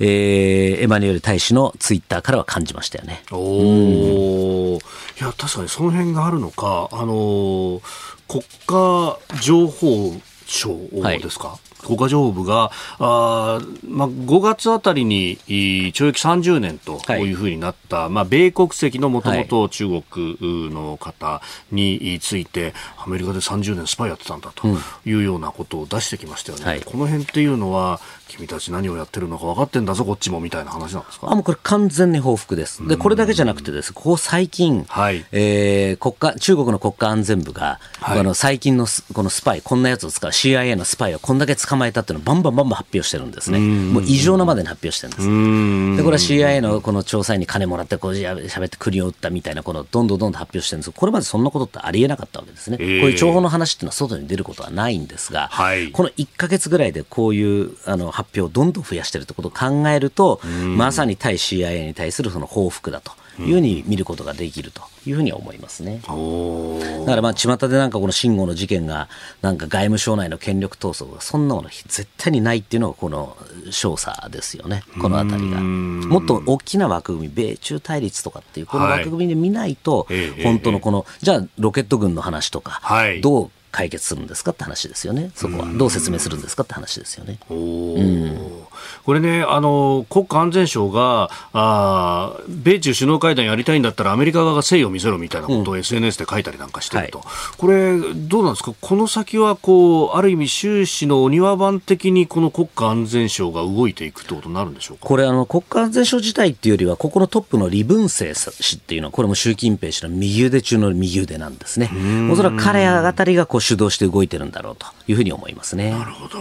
[0.00, 3.22] えー、エマニュエル大使のツイッターからは感じましたよね。
[3.30, 7.80] おいや、確かにその辺があるのか、あの
[8.26, 17.30] 国家情報省ですか、はい国家情報部があ、まあ、5月あたりに懲役30年とい。
[17.32, 20.36] うふうになった、はい、まあ、米国籍のもともと中国
[20.70, 24.68] の方について、アメリカで30年スパイやってたんだと
[25.04, 26.64] いうようなことを出してきましたよね。
[26.64, 28.00] はい、この辺っていうのは
[28.30, 31.30] 君たち何をやってるのか分かってんだぞ、こっちもみたいな話なんですか？
[31.30, 32.86] あもうこれ、完全に報復です。
[32.86, 43.58] で、これだけじゃなくてです、ここ最近、はい、えー、国家中国の国家安全部が、はい、あの最近のこのスパイ、こんなやつを使う、CIA のスパイをこんだけ捕まえたっていうのをバンバンバンバン発表してるんですね。
[43.58, 45.96] もう異常なまでに発表してるんです。
[45.98, 50.92] で、これは CIA のこの調査員に金もらって、こうしゃべって国を撃ったみたいな、このどんどんどんどん発表してるんです。
[50.92, 52.76] これまでそんなことってありえなかったわけですね。
[52.80, 60.40] えー、こういう情報の話っていうのは外に出ることはないんですが、はい、この1か月ぐらいでこういうあの発表をどんどん増やしているということを考えると、
[60.76, 66.02] まさに対 CIA に対するその報復だというふうに見ることができるというふうに思いますね。
[66.04, 69.08] だからまあ巷でなんかこの信号の事件が
[69.40, 73.36] なんか外務省内の権力闘争がそんなもの絶対にないっていうのがこの
[73.70, 75.60] 調査ですよね、このあたりが。
[75.60, 80.06] もっと大きな枠組み、米中対立とかっていうこの枠組みで見ないと、
[80.42, 82.82] 本当のこの、じゃあロケット軍の話とか、
[83.22, 85.66] どう解決するんですかって話ですよね、そこは。
[85.66, 87.38] どう説明するんですかって話ですよね。
[87.48, 88.66] うん、
[89.04, 105.06] これね、あの国家安全省があ、米中首脳会談やりたいんだったら、アメリカ側が誠意を見せろみたいなことを SNS で書いたりなんかしてると、うんはい、これ、どうなんですか、この先はこうある意味、習氏のお庭番的にこの国家安全省が動いていくってことになるんでしょうか？
[105.06, 111.90] これあの、国家安全省自体っていうよりは、ここのトップの李文生氏っていうのは、これも習近平氏の右腕中の右腕なんですね。
[112.30, 115.90] おそらく彼あたりがこう主導して動いてるんだろうというふうに思いますね。
[115.90, 116.38] なるほど。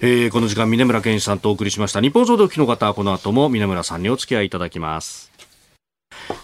[0.00, 2.00] えー、この時間、峰村健一さんとお送りしました。
[2.00, 5.30] 日本総動機の方、この後も峰村さんにお付き合いいただきます。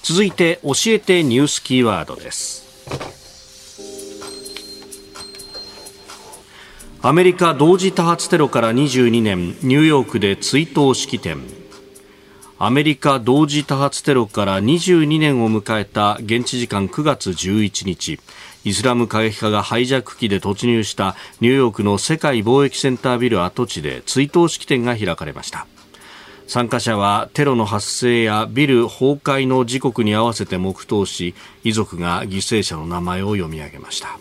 [0.03, 2.71] 続いて、教えてニュースキーワードです。
[7.03, 11.41] アメリカ同時多発テロから22年ニューヨークで追悼式典
[12.59, 18.21] アメリカ同時多発テロから22年を迎えた現地時間9月11日
[18.65, 25.67] イスラム過激派がハイジャック機で突入したニューヨークの世界貿易センタービル跡地で追悼式典が開かれました。
[26.47, 34.19] 参加者はテロの発生やビル崩壊の時刻に合わせて黙祷し遺族が犠牲者の名前を読み上げました。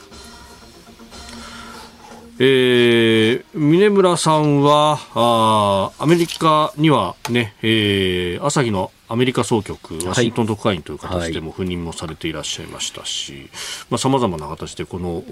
[2.42, 13.50] えー、峰村さんはあアメリカにはね、えー、朝日のアメリカ総局、ワシントン特派員という形でも赴任もされていらっしゃいましたし、
[13.98, 15.24] さまざ、まな形でこの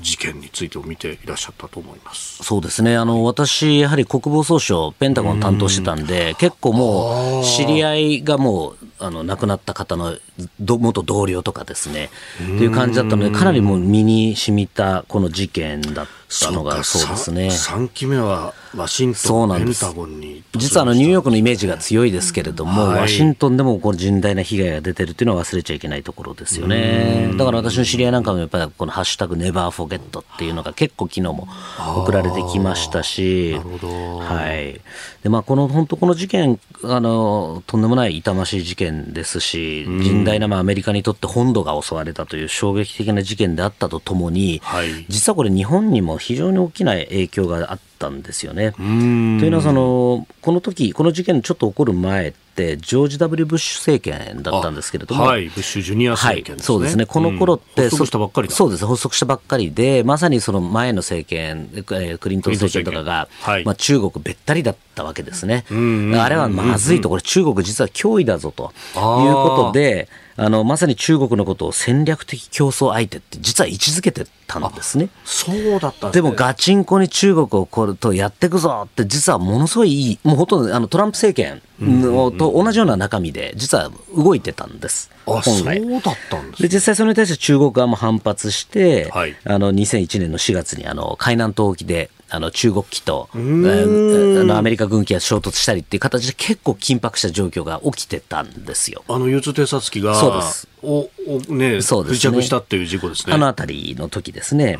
[0.00, 2.42] 事件についてを見ていらっしゃったと思います。
[2.42, 10.16] そうですね、あの私、やはり国防総省、ペンタゴン担当してたんで、結構もう、知り合いがもう、あの亡くなった方の
[10.58, 12.08] 元同僚とかですね、
[12.38, 16.17] という感じだったので、かなりもう身に染みたこの事件だった
[16.52, 17.48] のがそうですね。
[17.48, 20.44] 3期目はワシントン、ペンタゴンに。
[20.54, 27.32] 実はあのニューヨークのイメージが強いですけれども、はい、ワシントンでもこの甚大な被害が出てるっていうのは忘れちゃいけないところですよね。
[27.36, 31.48] だから私の知り合いなんかもやっぱりこのハッシュタグネバーフォゲットっていうのが結構昨日も
[31.96, 34.80] 送られてきましたし、はい。
[35.22, 48.72] でまあこの本当この事件あのとんでもない痛ましい事件ですし、甚大なまあアメリカにとって本土が襲われたという衝撃的な事件であったとともに、はい、実はこれ日本にも非常に大きな影響があったんですよね。
[48.72, 53.46] というのはそのこの時この事件ちょっと起こる前ってジョージ・ W.
[53.46, 58.86] ブッシュ政権だったんですけれども、はい、ブッシュジュニア政権、ねはい、そうですね、この頃って、発足したばっかりそうです。
[58.86, 61.94] 発足したばっかりで、まさにその前の政権、ク
[62.28, 62.84] リントン政権。
[62.84, 65.64] とかが、はい、まあ、中国べったりだったわけですね。
[65.70, 68.72] あれはまずいと、これ、中国実は脅威だぞと。
[68.94, 69.02] いう
[69.34, 70.08] ことで、
[70.40, 75.08] あのまさに中国のことを戦略的競争相手って実は位置づけてたんですね。
[75.24, 85.10] そうだったで、ね、もガチンコに中国をこれとやっていくぞって実はものすごいいいもうほとんどあのトランプ政権のと同じような中身で実は動いてたんです。
[85.24, 99.02] 本来そうだったんです、で実際それに対して中国側も反発して、はい、あの2001年の4月にあの海南島沖であの中国機と、あのアメリカ軍機が衝突したりっていう形で結構緊迫した状況が起きてたんですよ。
[99.08, 103.34] あの U2 偵察機がそうですおおね、そうですね、不着したっていう事故ですね。
[103.34, 104.78] あの辺りの時ですね。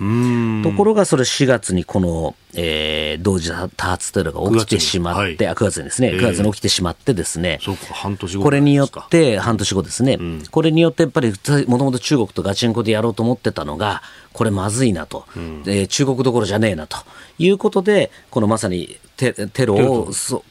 [0.62, 11.32] ところがそれ4月にこの、えー、同時多発テロが起きてしまって、9月,、はい、9月にですね、9月に起きてしまってですね、そうか半年後これによって、半年後ですね、うん、これによってやっぱり
[11.66, 16.96] もともと中国とガチンコでやろうと思ってたのが、これまずいなと、うん、えー、中国どころじゃねえなと。
[17.38, 20.10] いうことで、このまさにテテロを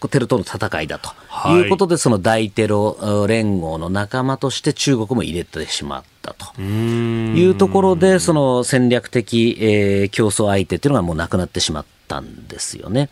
[0.09, 0.37] テロと。
[0.37, 1.09] の戦いだと。
[1.53, 1.67] い。
[1.67, 13.09] うことで、はい、その大テロ連合の仲間として中国も入れてしまったというところで、その戦略的、えー、競争相手っていうのがもうなくなってしまったんですよね。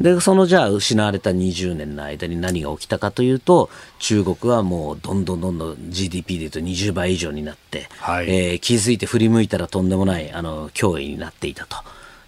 [0.00, 3.70] でそのじゃあ失われた20年の間に何が起きたかというと
[4.00, 11.76] 中国はもうどんどんどんどん GDP でいうと20倍以上になって、はい、えー、気づいて振り向いたらとんでもないあの脅威になっていたと。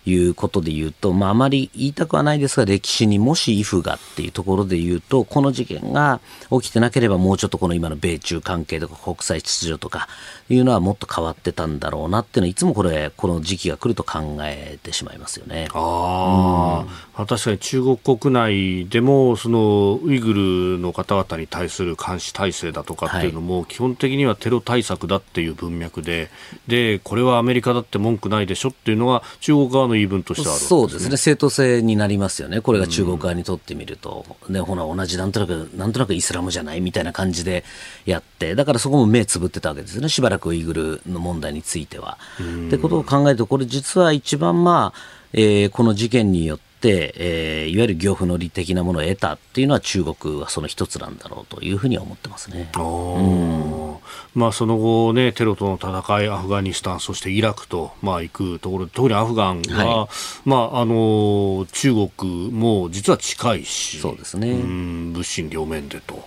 [0.07, 10.09] いうことで言うと、まあ、あまり言いたくはないですが、歴史にもしイフがっていうところで言うと、この事件が起きてなければ、もうちょっとこの今の米中関係とか国際秩序とか
[10.49, 15.69] いうのはもっと変わってたんだろうなっていうのは、いつもこれ、この時期が来ると考えてしまいますよね。
[15.75, 16.85] あ
[17.19, 26.31] うん、確かに中国国内でも、そのウイグルの方々に対する監視体制だとかっていうのも、基本的にはテロ対策だっていう文脈で、
[26.69, 37.65] で、これはアメリカだって文句ないでしょっていうのが、中国側の言い分としてある、ね、そうですね、正当性になりますよね、これが中国側にとってみると、うん、ね、ほな、同じなんとなく、なんとなくイスラムじゃないみたいな感じで
[38.05, 42.19] やって、だからそこも目つぶってたわけですね、しばらくウイグルの問題については。
[42.67, 44.99] ってことを考えると、これ、実は一番、まあ、
[45.33, 52.71] えー、この事件によって、えー、いわゆる漁夫の利的なものを得たっていうのは中国はその一つなんだろうというふうには思ってますね。
[52.77, 53.97] うん。
[54.35, 60.09] まあ、その後、ね、テロとの戦い、アフガニスタン、そしてイラクと、まあ、行くところ、特にアフガンは、はい、
[60.45, 66.25] まあ、あの中国も実は近いし、そうですね、物心両面でと。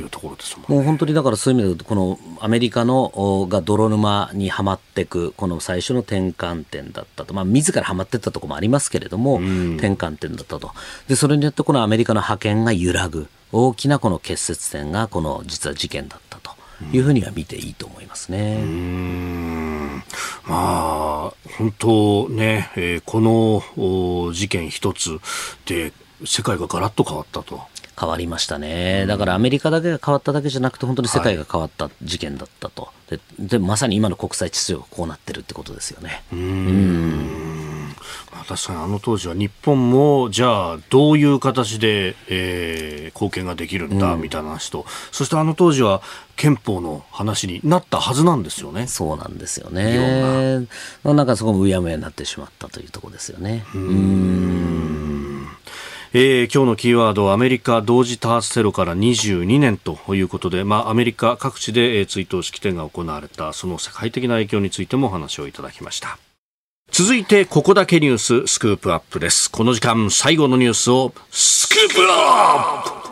[0.00, 10.72] いうところですもん、ね、もう本当にだからそういう意味でこのアメリカのが泥沼にはまっていくこの最初の転換点だったと、まあ、自らはまっていったところもありますけれども、転換点だったと。
[11.06, 13.28] でそれによってこのアメリカの覇権が揺らぐ。
[13.52, 16.56] 大きなこの結節点がこの実は事件だったと。
[16.92, 18.58] いうふうには見ていいと思いますね。
[20.46, 25.18] まあ本当ね、えー、この事件一つ
[25.64, 25.92] で
[26.24, 27.62] 世界がガラッと変わったと。
[27.98, 36.22] 変わりましたね、だからアメリカだけが変わっただけじゃなくて、本当に世界が変わった事件だったと、はい、ででまさに今の国際秩序がこうなってるってことですよね。
[36.30, 37.75] うん
[38.32, 46.02] まあ、確かにあの当時は日本もじゃあどういう形で、えー、貢献ができるんだみたいな話と、うん、そしてあの当時は
[46.36, 48.86] 憲法の話になったはずなんですよね。
[48.86, 50.66] そうなんですよね。
[51.04, 53.64] なんかそこもうやむやになってしまったというところですよね。
[53.74, 55.46] うん
[56.18, 66.18] えー、今日のキーワードアメリカ同時多発テロから22年ということで、まあ、アメリカ各地で、えー、追悼式典が行われたその世界的な影響についてもお話をいただきました
[66.98, 69.50] 続いてここだけニューススクープアップです。
[69.50, 73.08] この時間最後のニュースをスクープアップ。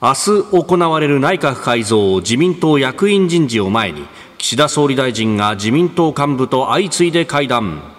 [0.00, 4.06] 明日行われる内閣改造自民党役員人事を前に
[4.38, 7.97] 岸田総理大臣が自民党幹部と相次いで会談。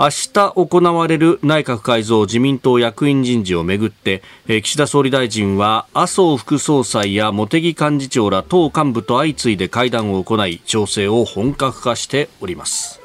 [0.00, 12.99] 明日行われる内閣改造自民党役員人事をめぐって岸田総理大臣は麻生副総裁や茂木幹事長ら党幹部と相次いで会談を行い調整を本格化しております。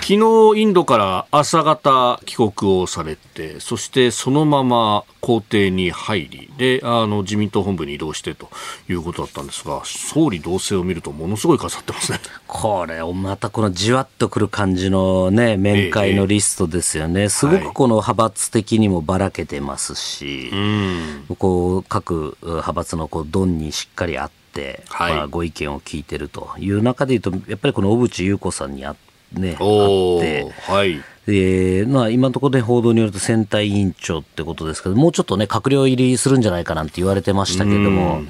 [0.00, 0.14] 昨
[0.54, 8.48] 日インドから朝方帰国をされてそしてそのまま公邸に入りであの自民党本部に移動してと
[8.88, 12.18] いうことだったんですが総理同棲を見るとものすごい飾ってますね。
[12.46, 38.22] これまたこのじわっとくる感じのね面会のリストですよね、ええ、すごくこの派閥的にもばらけてますし、はい、こう各派閥のこうドンにしっかりあって、はい、まあ、ご意見を聞いてるという中でいうとやっぱりこの小渕優子さんにあってね、あって、はい、でまあ、今のところで報道によると選対委員長ってことですけど、もうちょっとね、閣僚入りするんじゃないかなんて言われてましたけれども、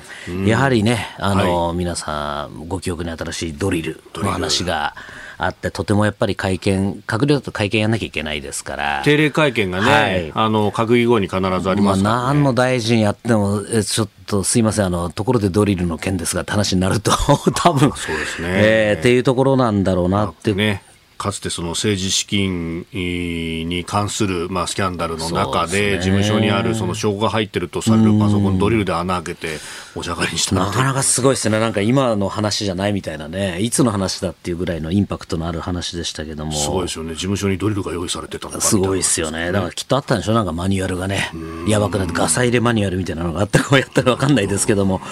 [0.45, 4.95] やはりね、あの、はい、皆さん、ご記憶に新しいドリルの話が。
[5.43, 9.01] あって、とてもやっぱり会見、閣僚だと会見やんなきゃいけないですから。
[9.07, 17.13] 定例会見がね、はい、あの、閣議後に必ずありますから、ね、まあ、何の大臣やっても、えちょっとすいません、あの、ところでドリルの件ですがって話になると、
[17.57, 18.49] 多分、そうですね。
[18.51, 20.53] えー、っていうところなんだろうなって。
[20.53, 20.83] ね
[21.21, 29.59] かつてその政治資金に関する、まあ、スキャンダルの中で、事務所にあるその証拠が入ってるとされるパソコンドリルで穴開けて、
[29.95, 41.31] おじゃがりにしたなかなかすごいですね、なんか今の話じゃないみたいなね、いつの話だっていうぐらいのインパクトのある話でしたけども、すごいですよね、事務所にドリルが用意されてたのすごいですよね、だからきっとあったんでしょ、なんかマニュアルがね、
[41.69, 45.03] やばくなって、ガサ入れマニュアルみたいなのがあったかうやったら分かんないですけども、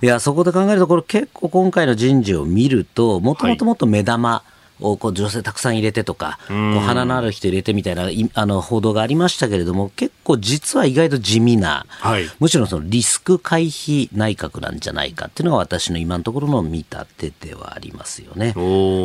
[0.00, 18.54] いや、そこで考えると、これ、結構今回の人事を見ると、もともともっと目玉、はいをこう女性たくさん入れてとか、こう鼻のある人入れてみたいなあの報道がありましたけれども、結構実は意外と地味な、はい、むしろそのリスク回避内閣なんじゃないかっていうのが私の今のところの見立てではありますよね。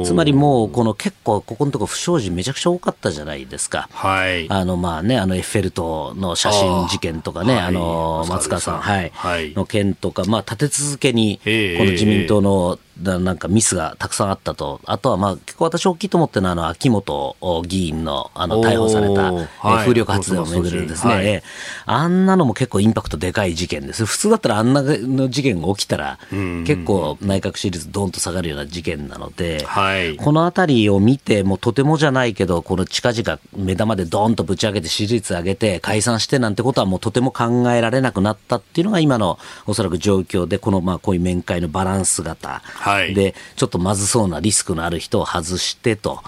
[0.05, 3.89] つまりもう、この結構、ここのところ不祥事めちゃくちゃ多かったじゃないですか。
[3.91, 11.49] はい、あの、まあね、あのエッフェル塔の写真事件とかね、あ,、の、松川さん、はい、はい、の件とか、まあ立て続けに、こ
[11.83, 17.35] の自民党のなんかミスがたくさんあったと、あとはまあ結構私大きいと思ってるのはあの秋元
[17.67, 19.47] 議員のあの逮捕された、はい、
[19.83, 21.43] 風力発電をめぐるですね、はい、
[21.85, 24.05] あんなのも結構インパクトでかい事件です。
[24.05, 42.61] 普通だったらあんなの事件が起きたら、結構内閣支持率どんと下がるような事件なので、はい、このあたりを見て、もとてもじゃないけど、この近々目玉でどんとぶち上げて支持率上げて解散してなんてことはもうとても考えられなくなったっていうのが今のおそらく状況で、このまあこういう面会のバランス型。
[42.63, 46.21] はい、でちょっとまずそうなリスクのある人を外してと。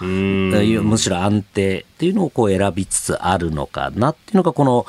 [0.82, 4.86] むしろ安定っていうのをこう選びつつあるのかなっていうのがこの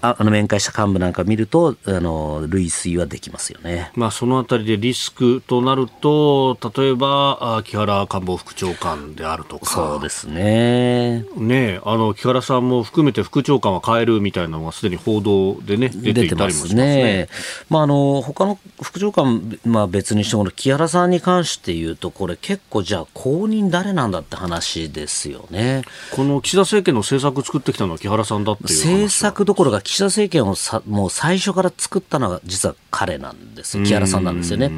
[0.00, 9.70] あの面会した幹部なんか見るとあの類推はできますよね、まあ、そのあたりでリスクとなると例えば木原官房副長官であるとか。
[9.70, 11.24] そうですね。
[11.36, 17.28] ねあの木原さんも含めて副長官は変えるみたいなのがすでに報道でね出ていたりもしますね。
[17.68, 25.82] まあ、あの他の副長官、まあ、別にしても木原さんに関して言うと、これ結構じゃあ後任誰なんだって話ですよね。
[26.14, 34.70] ここの岸田政権の政策を作ってきたのは木原さんだっていう政策どころか岸田政権をさもう最初から作ったのは実は彼なんですよ、木原さんなんですよね。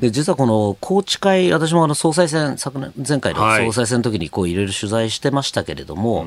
[0.00, 6.26] で実はこの宏池会、私もあの総裁選、昨年前回の総裁選の時にこういろいろ取材してましたけれども、はい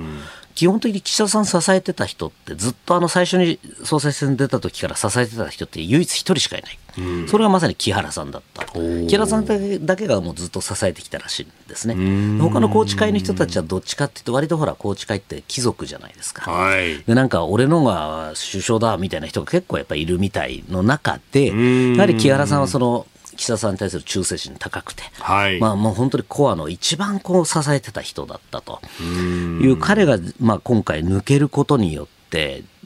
[0.52, 8.66] 基本的に岸田さん支えてた人ってずっとあの最初に総裁選出た時から支えてた人って唯一一人しかいない、うん、それはまさに木原さんだった。
[8.66, 11.96] 木原さんだけがもうずっと支えてきたらしいんですね。
[12.40, 23.08] 他の宏池会の人たちはどっちかっていうと割とほら宏池会って貴族じゃないですか、はい、でなんか俺のが首相だみたいな人が結構やっぱりいるみたいの中でやはり木原さんはその
[23.42, 28.80] 岸田さんに対する忠誠心高くて、はい、まあ、もう本当にコアの一番こう支えてた人だったと。
[29.02, 32.21] いう彼が、まあ、今回抜けることによって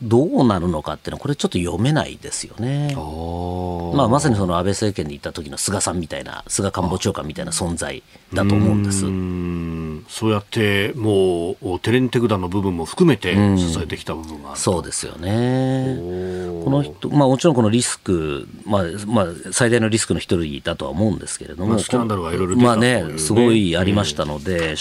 [0.01, 2.93] どうなるのかっていうのはこれちょっと読めないですよね。
[3.95, 9.05] まあ、まさにその安倍政権でいた時の菅さんみたいな菅官房長官みたいな存在だと思うんです。
[10.13, 15.97] そうやってもうテレンテグダの部分も含めて支えてきた部分がそうですよね。
[16.63, 24.75] この人、まあ、もちろんこのリスク、まあまあ、最大のリスクの一人だとは思うんですけれども、まあ、スキャンダルがいろいろまあね、すごいありましたので、うん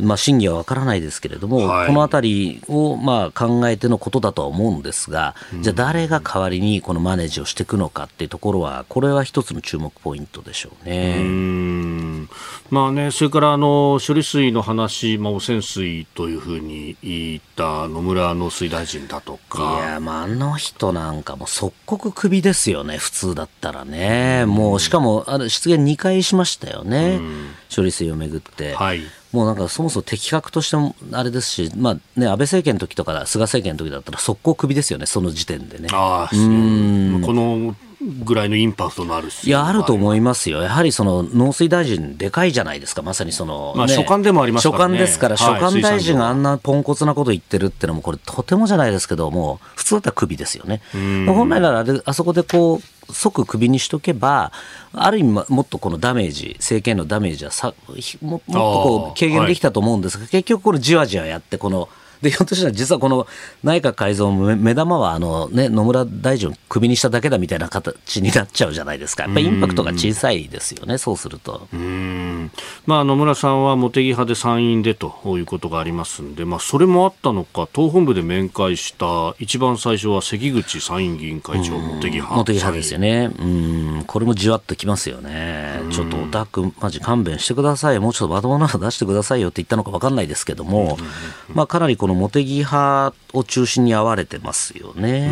[0.00, 11.18] まあ、真偽は分からないですけれども、はい、このあたりをまあ考えてのことだとは思うんですが、じゃあ、誰が代わりにこのマネージをしていくのかっていうところは、これは一つの注目ポイントでしょうね。
[11.20, 12.28] う
[12.70, 19.80] まあね、それからあの処理水の話、まあ、汚染水というふうに言った野村農水大臣だとか。
[19.86, 24.44] いや、まあ、あの人なんかも即刻クビですよね、普通だったらね。
[24.46, 27.20] もう、しかも、あの失言2回しましたよね、
[27.74, 28.74] 処理水をめぐって。
[28.74, 29.02] はい
[29.34, 35.88] もうなんかそもそも的確としてもあれですし、まあね、安倍政権の時とか菅政権の時だったら速攻クビですよね、その時点でね。
[35.90, 37.74] あうんこの
[38.24, 40.62] ぐらいのインパクトのあるいや、あると思いますよ。
[40.62, 50.80] やはりその農水大臣、でかいじゃないですか、まさにその、まあ、所管でもありますから、ね、所管ですから、所管大臣があんなポンコツなこと言ってるってのも、これ、とてもじゃないですけども、普通だったらクビですよね。
[51.26, 54.52] 本来ならあそこでこう、即クビにしとけば、
[54.92, 57.74] ある意味、もっとこのダメージ、政権のダメージはさ
[58.22, 61.88] ももっとこう軽減できたと思うんですが、結局、これ、じわじわやって、この、
[62.24, 63.26] で、ひょっとしたら実はこの
[63.62, 69.24] 内閣改造の目玉は、あのね、野村大臣をクビにしただけだみたいな形になっちゃうじゃないですか。
[69.24, 71.68] やっぱりインパクトが小さいですよね、そうすると。
[71.72, 72.50] うん
[72.86, 82.34] まあ、野村さんは茂木派で参院でということがありますんで、まあ、それもあったのか、党本部で面会した一番最初は関口参院議員会長、茂木派。
[82.34, 83.30] 茂木派ですよね。
[83.38, 83.44] う
[84.00, 85.80] ん、これもじわっときますよね。
[85.90, 87.98] ちょっとオタク、マジ勘弁してください。
[87.98, 90.98] もうちょっとまともなの出してくださいよって言ったのか分かんないですけども、
[91.52, 95.30] まあ、かなりこのの茂木派を中心に会われてますよね。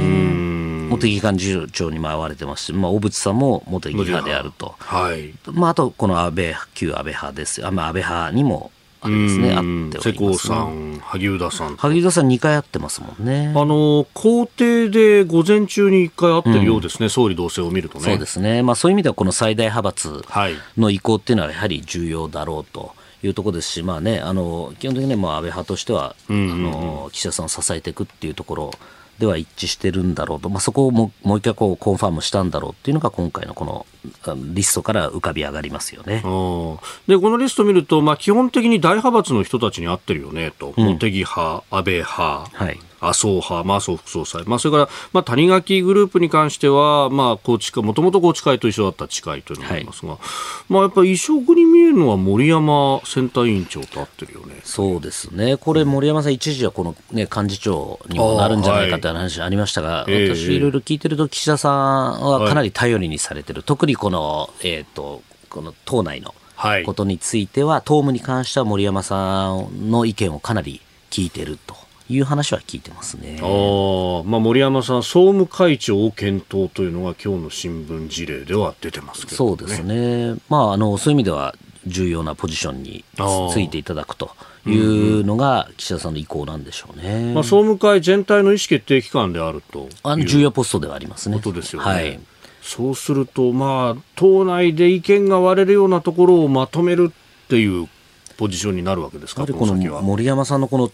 [0.91, 4.75] 茂木幹事長にも会われてますし、まあ、小渕さんも茂木派であると。
[4.79, 5.35] はい。
[5.51, 7.73] まあ、あと、この安倍、旧安倍派ですよ。
[7.73, 8.71] まあ、安倍派にも
[9.05, 11.77] あれですね、あって世耕さん、萩生田さん。
[11.77, 13.53] 萩生田さん2回会ってますもんね。
[13.57, 18.05] あの、公邸で午前中に1回会ってるようですね、うん、総理同棲を見るとね。
[18.05, 18.63] そうですね。
[18.63, 20.25] まあそういう意味ではこの最大派閥
[20.77, 22.95] の意向っていうのはやはり重要だろうと。
[23.23, 28.71] いうところですし、まあね、あの基本的にも安倍派としては、あの岸田さんを支えていくっていうところ
[29.19, 33.87] では一致してるんだろうと、まあ、そこをももう一回こうコンファームしたんだろうっていうのが今回のこの
[34.53, 36.17] リストから浮かび上がりますよね。
[36.17, 50.21] でこのリストを見ると、まあ、基本的に大派閥の人たちに合ってるよねと、茂木派、安倍派、はい、麻生派、麻生副総裁、まあ、それから、まあ、谷垣グループに関しては、まあ、高知もともと高知会と一緒だった近いというのがありますが、はい、
[50.73, 54.61] まあ、やっぱり異色に見えるのは森山選対委員長と合ってるよね。
[54.63, 55.57] そうですね。
[55.57, 63.59] これ、森山さん、一時はこの、ね、幹事長にもなるんじゃないかという話ありましたが、はい、私、いろいろ聞いてると、岸田さんはかなり頼りにされてる。
[63.59, 66.35] はい、特にこの、えっ、ー、と、この党内の
[66.87, 70.81] ことについては、党務に関しては森山さんの意見をかなり
[71.11, 71.82] 聞いてると。
[72.09, 81.55] いう話は聞いてますねあ、まあ、森山さん、総務会長を検討というのが今日の新聞事例では出てますけど、ね、そうですね、まあ、あのそういう意味では
[81.87, 83.05] 重要なポジションに
[83.53, 84.31] ついていただくと。
[84.65, 91.39] いうのが岸田さんの意向なんでしょうね、まあ、総務会全体の意思決定機関であるとあの重要ポストではありますね。
[91.39, 91.89] ことですよね。
[91.91, 92.21] はい
[92.63, 97.89] そうすると、まあ、党内で意見が割れるようなところをまとめるっていう
[98.33, 100.91] ポジションになるわけですか、この森山さんのこの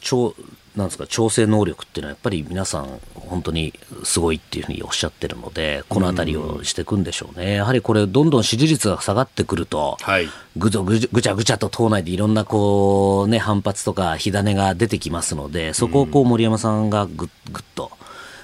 [0.76, 3.74] なんですか調整能力っていうのはやっぱり皆さん本当に
[4.04, 17.90] すごいっていうふうにおっしゃってるのでこの辺りをしていくんでしょうね、やはりこれどんどん支持率が下がってくると、はい、ぐちゃぐちゃぐちゃと党内でいろんなこう、ね、反発とか火種が出てきますのでそこをこう森山さんがぐぐっと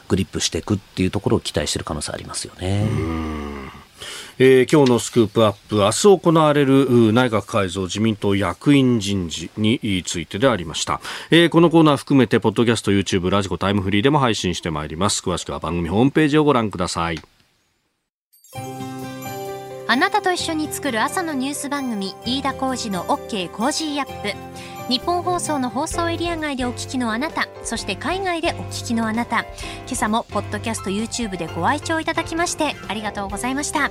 [0.09, 3.64] グリップしていくっていうところを期待している可能性ありますよね。
[4.39, 15.23] えー、今日のスクープアップ明日行われる内閣改造自民党役員人事についてでありました、えー、このコーナー含めてポッドキャスト YouTube radiko タイムフリーでも配信してまいります。
[15.23, 17.21] 詳しくは番組ホームページをご覧ください。
[19.87, 23.51] あなたと一緒に作る朝のニュース番組飯田浩司の OK!
[23.51, 24.35] Cozy up!。
[24.89, 29.41] ニッポン放送の放送エリア外でお聞きのあなたそして海外でお聞きのあなた。
[29.41, 33.91] 今朝もポッドキャスト YouTube でご愛聴いただきましてありがとうございました。